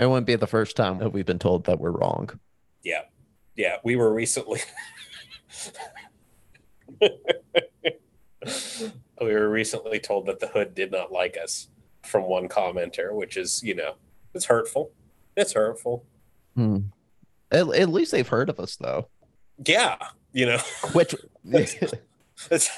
It 0.00 0.06
wouldn't 0.06 0.26
be 0.26 0.34
the 0.34 0.48
first 0.48 0.74
time 0.74 0.98
that 0.98 1.12
we've 1.12 1.24
been 1.24 1.38
told 1.38 1.66
that 1.66 1.78
we're 1.78 1.92
wrong. 1.92 2.28
Yeah. 2.82 3.02
Yeah. 3.54 3.76
We 3.84 3.94
were 3.94 4.12
recently 4.12 4.58
we 7.00 7.08
were 9.20 9.48
recently 9.48 10.00
told 10.00 10.26
that 10.26 10.40
the 10.40 10.48
hood 10.48 10.74
did 10.74 10.90
not 10.90 11.12
like 11.12 11.36
us 11.40 11.68
from 12.02 12.24
one 12.24 12.48
commenter, 12.48 13.14
which 13.14 13.36
is, 13.36 13.62
you 13.62 13.76
know, 13.76 13.94
it's 14.34 14.46
hurtful. 14.46 14.90
It's 15.36 15.52
hurtful. 15.52 16.04
Hmm. 16.56 16.78
At, 17.52 17.72
at 17.72 17.90
least 17.90 18.10
they've 18.10 18.26
heard 18.26 18.50
of 18.50 18.58
us, 18.58 18.74
though. 18.74 19.08
Yeah. 19.64 19.98
You 20.32 20.46
know, 20.46 20.58
Which, 20.92 21.14
it's 21.44 22.70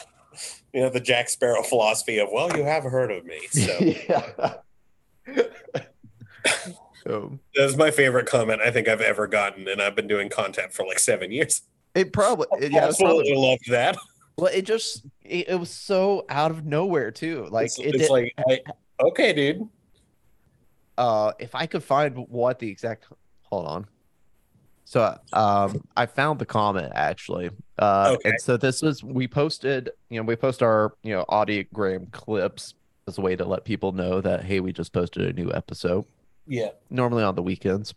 you 0.72 0.80
know, 0.80 0.88
the 0.90 1.00
Jack 1.00 1.28
Sparrow 1.28 1.62
philosophy 1.62 2.18
of, 2.18 2.28
well, 2.32 2.56
you 2.56 2.62
have 2.64 2.84
heard 2.84 3.10
of 3.10 3.24
me. 3.24 3.40
So 3.50 3.76
yeah. 3.80 4.54
Um, 7.08 7.40
that's 7.56 7.76
my 7.76 7.90
favorite 7.90 8.26
comment 8.26 8.60
I 8.60 8.70
think 8.70 8.86
I've 8.86 9.00
ever 9.00 9.26
gotten, 9.26 9.66
and 9.68 9.80
I've 9.80 9.96
been 9.96 10.06
doing 10.06 10.28
content 10.28 10.72
for 10.72 10.86
like 10.86 10.98
seven 10.98 11.32
years. 11.32 11.62
it 11.94 12.12
probably, 12.12 12.46
it- 12.60 12.70
yeah, 12.72 12.88
it 12.88 12.96
probably, 12.98 13.20
Absolutely 13.30 13.34
loved 13.36 13.70
that. 13.70 13.96
well, 14.36 14.50
it 14.52 14.62
just, 14.62 15.06
it, 15.22 15.48
it 15.48 15.54
was 15.58 15.70
so 15.70 16.26
out 16.28 16.50
of 16.50 16.66
nowhere 16.66 17.10
too. 17.10 17.46
Like, 17.50 17.66
it's, 17.66 17.78
it 17.78 17.86
it's 17.94 17.98
did, 17.98 18.10
like, 18.10 18.34
I, 18.46 18.60
okay, 19.00 19.32
dude. 19.32 19.66
uh, 20.98 21.32
if 21.38 21.54
I 21.54 21.66
could 21.66 21.82
find 21.82 22.16
what 22.28 22.58
the 22.58 22.68
exact, 22.68 23.06
hold 23.42 23.66
on. 23.66 23.86
So, 24.90 25.16
um, 25.32 25.84
I 25.96 26.06
found 26.06 26.40
the 26.40 26.46
comment 26.46 26.90
actually. 26.96 27.50
Uh, 27.78 28.16
Okay. 28.16 28.30
and 28.30 28.40
so 28.40 28.56
this 28.56 28.82
was, 28.82 29.04
we 29.04 29.28
posted, 29.28 29.88
you 30.08 30.18
know, 30.18 30.26
we 30.26 30.34
post 30.34 30.64
our, 30.64 30.94
you 31.04 31.14
know, 31.14 31.24
audiogram 31.28 32.10
clips 32.10 32.74
as 33.06 33.16
a 33.16 33.20
way 33.20 33.36
to 33.36 33.44
let 33.44 33.64
people 33.64 33.92
know 33.92 34.20
that, 34.20 34.42
hey, 34.42 34.58
we 34.58 34.72
just 34.72 34.92
posted 34.92 35.22
a 35.28 35.32
new 35.32 35.52
episode. 35.52 36.06
Yeah. 36.48 36.70
normally 36.90 37.22
on 37.22 37.36
the 37.36 37.42
weekends. 37.42 37.94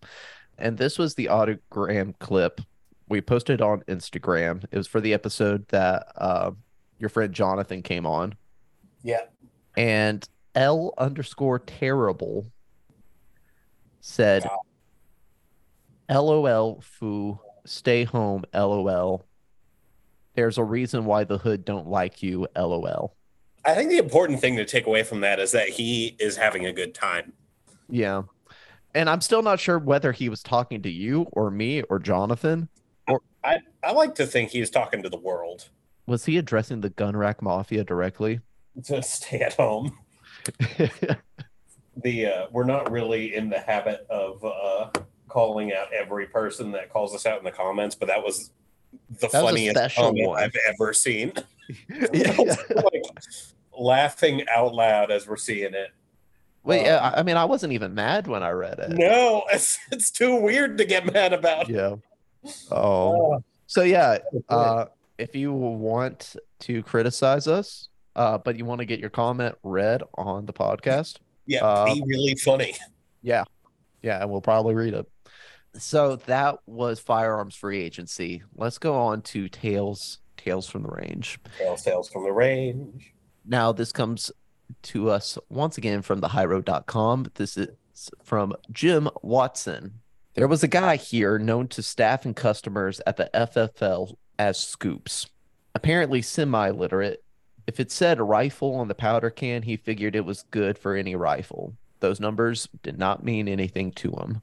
And 0.59 0.77
this 0.77 0.99
was 0.99 1.15
the 1.15 1.25
audiogram 1.31 2.13
clip 2.19 2.61
we 3.09 3.21
posted 3.21 3.59
on 3.59 3.81
Instagram. 3.87 4.63
It 4.71 4.77
was 4.77 4.85
for 4.85 5.01
the 5.01 5.15
episode 5.15 5.67
that 5.69 6.05
uh, 6.15 6.51
your 6.99 7.09
friend 7.09 7.33
Jonathan 7.33 7.81
came 7.81 8.05
on. 8.05 8.35
Yeah. 9.01 9.21
And 9.75 10.29
L 10.53 10.93
underscore 10.99 11.57
terrible 11.57 12.45
said, 14.01 14.43
Wow. 14.45 14.61
LOL 16.13 16.81
foo, 16.81 17.39
stay 17.65 18.03
home, 18.03 18.45
LOL. 18.53 19.25
There's 20.35 20.57
a 20.57 20.63
reason 20.63 21.05
why 21.05 21.23
the 21.23 21.37
hood 21.37 21.65
don't 21.65 21.87
like 21.87 22.21
you, 22.21 22.47
LOL. 22.55 23.15
I 23.65 23.75
think 23.75 23.89
the 23.89 23.97
important 23.97 24.39
thing 24.39 24.55
to 24.57 24.65
take 24.65 24.87
away 24.87 25.03
from 25.03 25.21
that 25.21 25.39
is 25.39 25.51
that 25.53 25.69
he 25.69 26.15
is 26.19 26.35
having 26.35 26.65
a 26.65 26.73
good 26.73 26.93
time. 26.93 27.33
Yeah. 27.89 28.23
And 28.93 29.09
I'm 29.09 29.21
still 29.21 29.41
not 29.41 29.59
sure 29.59 29.79
whether 29.79 30.11
he 30.11 30.29
was 30.29 30.43
talking 30.43 30.81
to 30.83 30.89
you 30.89 31.23
or 31.31 31.49
me 31.49 31.81
or 31.83 31.97
Jonathan. 31.97 32.69
Or 33.07 33.21
I, 33.43 33.59
I 33.83 33.91
like 33.91 34.15
to 34.15 34.27
think 34.27 34.51
he's 34.51 34.69
talking 34.69 35.01
to 35.03 35.09
the 35.09 35.17
world 35.17 35.69
Was 36.05 36.25
he 36.25 36.37
addressing 36.37 36.81
the 36.81 36.89
gun 36.89 37.15
rack 37.17 37.41
mafia 37.41 37.83
directly? 37.83 38.39
to 38.85 39.01
stay 39.03 39.39
at 39.41 39.53
home. 39.53 39.97
The 41.97 42.25
uh, 42.25 42.45
we're 42.51 42.63
not 42.63 42.91
really 42.91 43.35
in 43.35 43.49
the 43.49 43.59
habit 43.59 44.07
of 44.09 44.43
uh, 44.43 44.89
calling 45.33 45.73
out 45.73 45.91
every 45.91 46.27
person 46.27 46.71
that 46.71 46.93
calls 46.93 47.15
us 47.15 47.25
out 47.25 47.39
in 47.39 47.43
the 47.43 47.51
comments, 47.51 47.95
but 47.95 48.07
that 48.07 48.23
was 48.23 48.51
the 49.19 49.27
That 49.27 49.31
funniest 49.31 49.75
special 49.75 50.03
comment 50.03 50.27
one. 50.29 50.43
I've 50.43 50.55
ever 50.69 50.93
seen. 50.93 51.33
yeah. 52.13 52.35
like 52.37 53.03
laughing 53.77 54.45
out 54.47 54.75
loud 54.75 55.11
as 55.11 55.27
we're 55.27 55.37
seeing 55.37 55.73
it. 55.73 55.89
Wait, 56.63 56.83
yeah, 56.83 57.11
I 57.13 57.23
mean, 57.23 57.35
I 57.35 57.45
wasn't 57.45 57.73
even 57.73 57.93
mad 57.93 58.27
when 58.27 58.43
I 58.43 58.51
read 58.51 58.79
it. 58.79 58.91
No, 58.91 59.43
it's, 59.51 59.79
it's 59.91 60.11
too 60.11 60.35
weird 60.35 60.77
to 60.77 60.85
get 60.85 61.11
mad 61.11 61.33
about. 61.33 61.67
Yeah. 61.67 61.95
Oh. 62.71 63.43
So 63.65 63.81
yeah, 63.81 64.19
uh, 64.49 64.85
if 65.17 65.35
you 65.35 65.51
want 65.51 66.35
to 66.59 66.83
criticize 66.83 67.47
us, 67.47 67.89
uh, 68.15 68.37
but 68.37 68.57
you 68.57 68.65
want 68.65 68.79
to 68.79 68.85
get 68.85 68.99
your 68.99 69.09
comment 69.09 69.55
read 69.63 70.03
on 70.15 70.45
the 70.45 70.53
podcast, 70.53 71.17
yeah, 71.47 71.65
uh, 71.65 71.93
be 71.93 72.03
really 72.05 72.35
funny. 72.35 72.75
yeah, 73.23 73.43
yeah, 74.03 74.21
and 74.21 74.29
we'll 74.29 74.41
probably 74.41 74.75
read 74.75 74.93
it. 74.93 75.07
So 75.75 76.17
that 76.27 76.59
was 76.65 76.99
firearms 76.99 77.55
free 77.55 77.81
agency. 77.81 78.43
Let's 78.55 78.77
go 78.77 78.95
on 78.95 79.21
to 79.23 79.49
tales, 79.49 80.19
tales 80.37 80.69
from 80.69 80.83
the 80.83 80.89
range. 80.89 81.39
Tales, 81.57 81.81
tales 81.81 82.09
from 82.09 82.23
the 82.23 82.31
range. 82.31 83.13
Now 83.45 83.71
this 83.71 83.91
comes 83.91 84.31
to 84.83 85.09
us 85.09 85.37
once 85.49 85.77
again 85.77 86.01
from 86.01 86.19
the 86.19 86.29
highroad.com. 86.29 87.27
This 87.35 87.57
is 87.57 87.69
from 88.23 88.53
Jim 88.71 89.09
Watson. 89.21 89.99
There 90.35 90.47
was 90.47 90.63
a 90.63 90.67
guy 90.67 90.95
here 90.95 91.37
known 91.37 91.67
to 91.69 91.83
staff 91.83 92.25
and 92.25 92.35
customers 92.35 93.01
at 93.05 93.17
the 93.17 93.29
FFL 93.33 94.15
as 94.39 94.59
Scoops. 94.59 95.27
Apparently 95.75 96.21
semi 96.21 96.69
literate. 96.71 97.23
If 97.65 97.79
it 97.79 97.91
said 97.91 98.19
rifle 98.19 98.75
on 98.75 98.87
the 98.87 98.95
powder 98.95 99.29
can, 99.29 99.61
he 99.61 99.77
figured 99.77 100.15
it 100.15 100.25
was 100.25 100.43
good 100.51 100.77
for 100.77 100.95
any 100.95 101.15
rifle. 101.15 101.75
Those 101.99 102.19
numbers 102.19 102.67
did 102.81 102.97
not 102.97 103.23
mean 103.23 103.47
anything 103.47 103.91
to 103.93 104.11
him. 104.11 104.41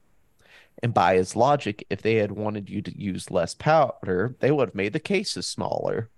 And 0.83 0.95
by 0.95 1.17
his 1.17 1.37
logic, 1.37 1.85
if 1.91 2.01
they 2.03 2.15
had 2.17 2.33
wanted 2.33 2.71
you 2.71 2.81
to 2.83 2.99
use 3.01 3.31
less 3.31 3.55
powder, 3.55 4.35
they 4.41 4.51
would 4.51 4.69
have 4.71 4.75
made 4.75 4.93
the 4.95 5.01
cases 5.01 5.47
smaller. 5.47 6.09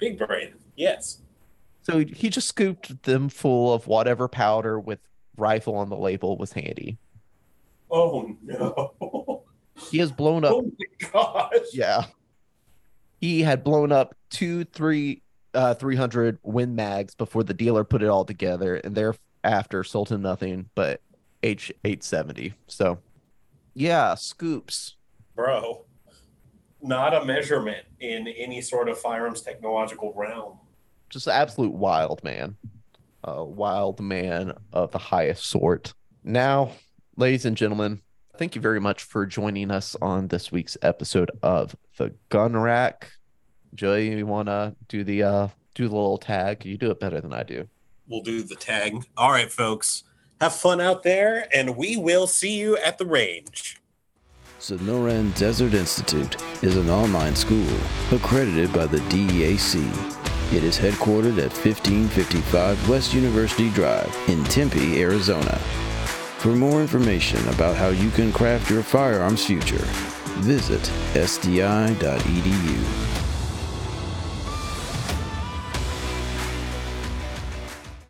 Big 0.00 0.18
brain. 0.18 0.54
Yes. 0.74 1.18
So 1.82 1.98
he- 1.98 2.28
just 2.30 2.48
scooped 2.48 3.02
them 3.04 3.28
full 3.28 3.72
of 3.72 3.86
whatever 3.86 4.26
powder 4.28 4.80
with 4.80 4.98
rifle 5.36 5.76
on 5.76 5.88
the 5.88 5.96
label 5.96 6.36
was 6.36 6.52
handy. 6.52 6.98
Oh 7.90 8.34
no. 8.42 9.42
He 9.90 9.98
has 9.98 10.12
blown 10.12 10.44
up. 10.44 10.52
Oh 10.52 10.62
my 10.78 11.08
gosh. 11.12 11.66
Yeah. 11.72 12.04
He 13.20 13.42
had 13.42 13.64
blown 13.64 13.90
up 13.90 14.14
two, 14.30 14.64
three, 14.64 15.22
uh, 15.54 15.74
300 15.74 16.38
Win 16.42 16.74
mags 16.76 17.14
before 17.14 17.42
the 17.42 17.54
dealer 17.54 17.82
put 17.82 18.02
it 18.02 18.08
all 18.08 18.24
together, 18.24 18.76
and 18.76 18.94
thereafter 18.94 19.82
sold 19.82 20.08
him 20.10 20.22
nothing 20.22 20.68
but 20.74 21.00
H870. 21.42 22.52
So, 22.68 22.98
yeah, 23.74 24.14
scoops. 24.14 24.96
Bro. 25.34 25.84
Not 26.82 27.14
a 27.14 27.24
measurement 27.24 27.84
in 28.00 28.26
any 28.28 28.60
sort 28.60 28.88
of 28.88 28.98
firearms 28.98 29.40
technological 29.40 30.12
realm. 30.14 30.58
Just 31.08 31.26
an 31.26 31.34
absolute 31.34 31.72
wild 31.72 32.22
man. 32.24 32.56
A 33.24 33.44
wild 33.44 34.00
man 34.00 34.52
of 34.72 34.90
the 34.90 34.98
highest 34.98 35.46
sort. 35.46 35.94
Now, 36.24 36.72
ladies 37.16 37.44
and 37.44 37.56
gentlemen, 37.56 38.02
thank 38.36 38.56
you 38.56 38.60
very 38.60 38.80
much 38.80 39.04
for 39.04 39.26
joining 39.26 39.70
us 39.70 39.94
on 40.02 40.26
this 40.28 40.50
week's 40.50 40.76
episode 40.82 41.30
of 41.42 41.76
the 41.98 42.12
Gun 42.30 42.56
Rack. 42.56 43.12
Joey, 43.74 44.10
you 44.10 44.26
want 44.26 44.48
to 44.48 44.74
do 44.88 45.04
the 45.04 45.22
uh 45.22 45.48
do 45.74 45.88
the 45.88 45.94
little 45.94 46.18
tag? 46.18 46.64
You 46.64 46.76
do 46.76 46.90
it 46.90 47.00
better 47.00 47.20
than 47.20 47.32
I 47.32 47.44
do. 47.44 47.68
We'll 48.08 48.22
do 48.22 48.42
the 48.42 48.56
tag. 48.56 49.04
All 49.16 49.30
right, 49.30 49.50
folks. 49.50 50.04
Have 50.42 50.56
fun 50.56 50.80
out 50.80 51.04
there, 51.04 51.46
and 51.54 51.76
we 51.76 51.96
will 51.96 52.26
see 52.26 52.58
you 52.58 52.76
at 52.78 52.98
the 52.98 53.06
range. 53.06 53.80
Sonoran 54.58 55.32
Desert 55.38 55.72
Institute 55.72 56.36
is 56.64 56.76
an 56.76 56.90
online 56.90 57.36
school 57.36 57.72
accredited 58.10 58.72
by 58.72 58.86
the 58.86 58.98
DEAC. 59.02 59.76
It 60.52 60.64
is 60.64 60.76
headquartered 60.76 61.38
at 61.38 61.52
1555 61.52 62.88
West 62.88 63.14
University 63.14 63.70
Drive 63.70 64.12
in 64.26 64.42
Tempe, 64.42 65.00
Arizona. 65.00 65.56
For 66.38 66.56
more 66.56 66.80
information 66.80 67.46
about 67.50 67.76
how 67.76 67.90
you 67.90 68.10
can 68.10 68.32
craft 68.32 68.68
your 68.68 68.82
firearms 68.82 69.46
future, 69.46 69.86
visit 70.42 70.82
sdi.edu. 71.14 72.02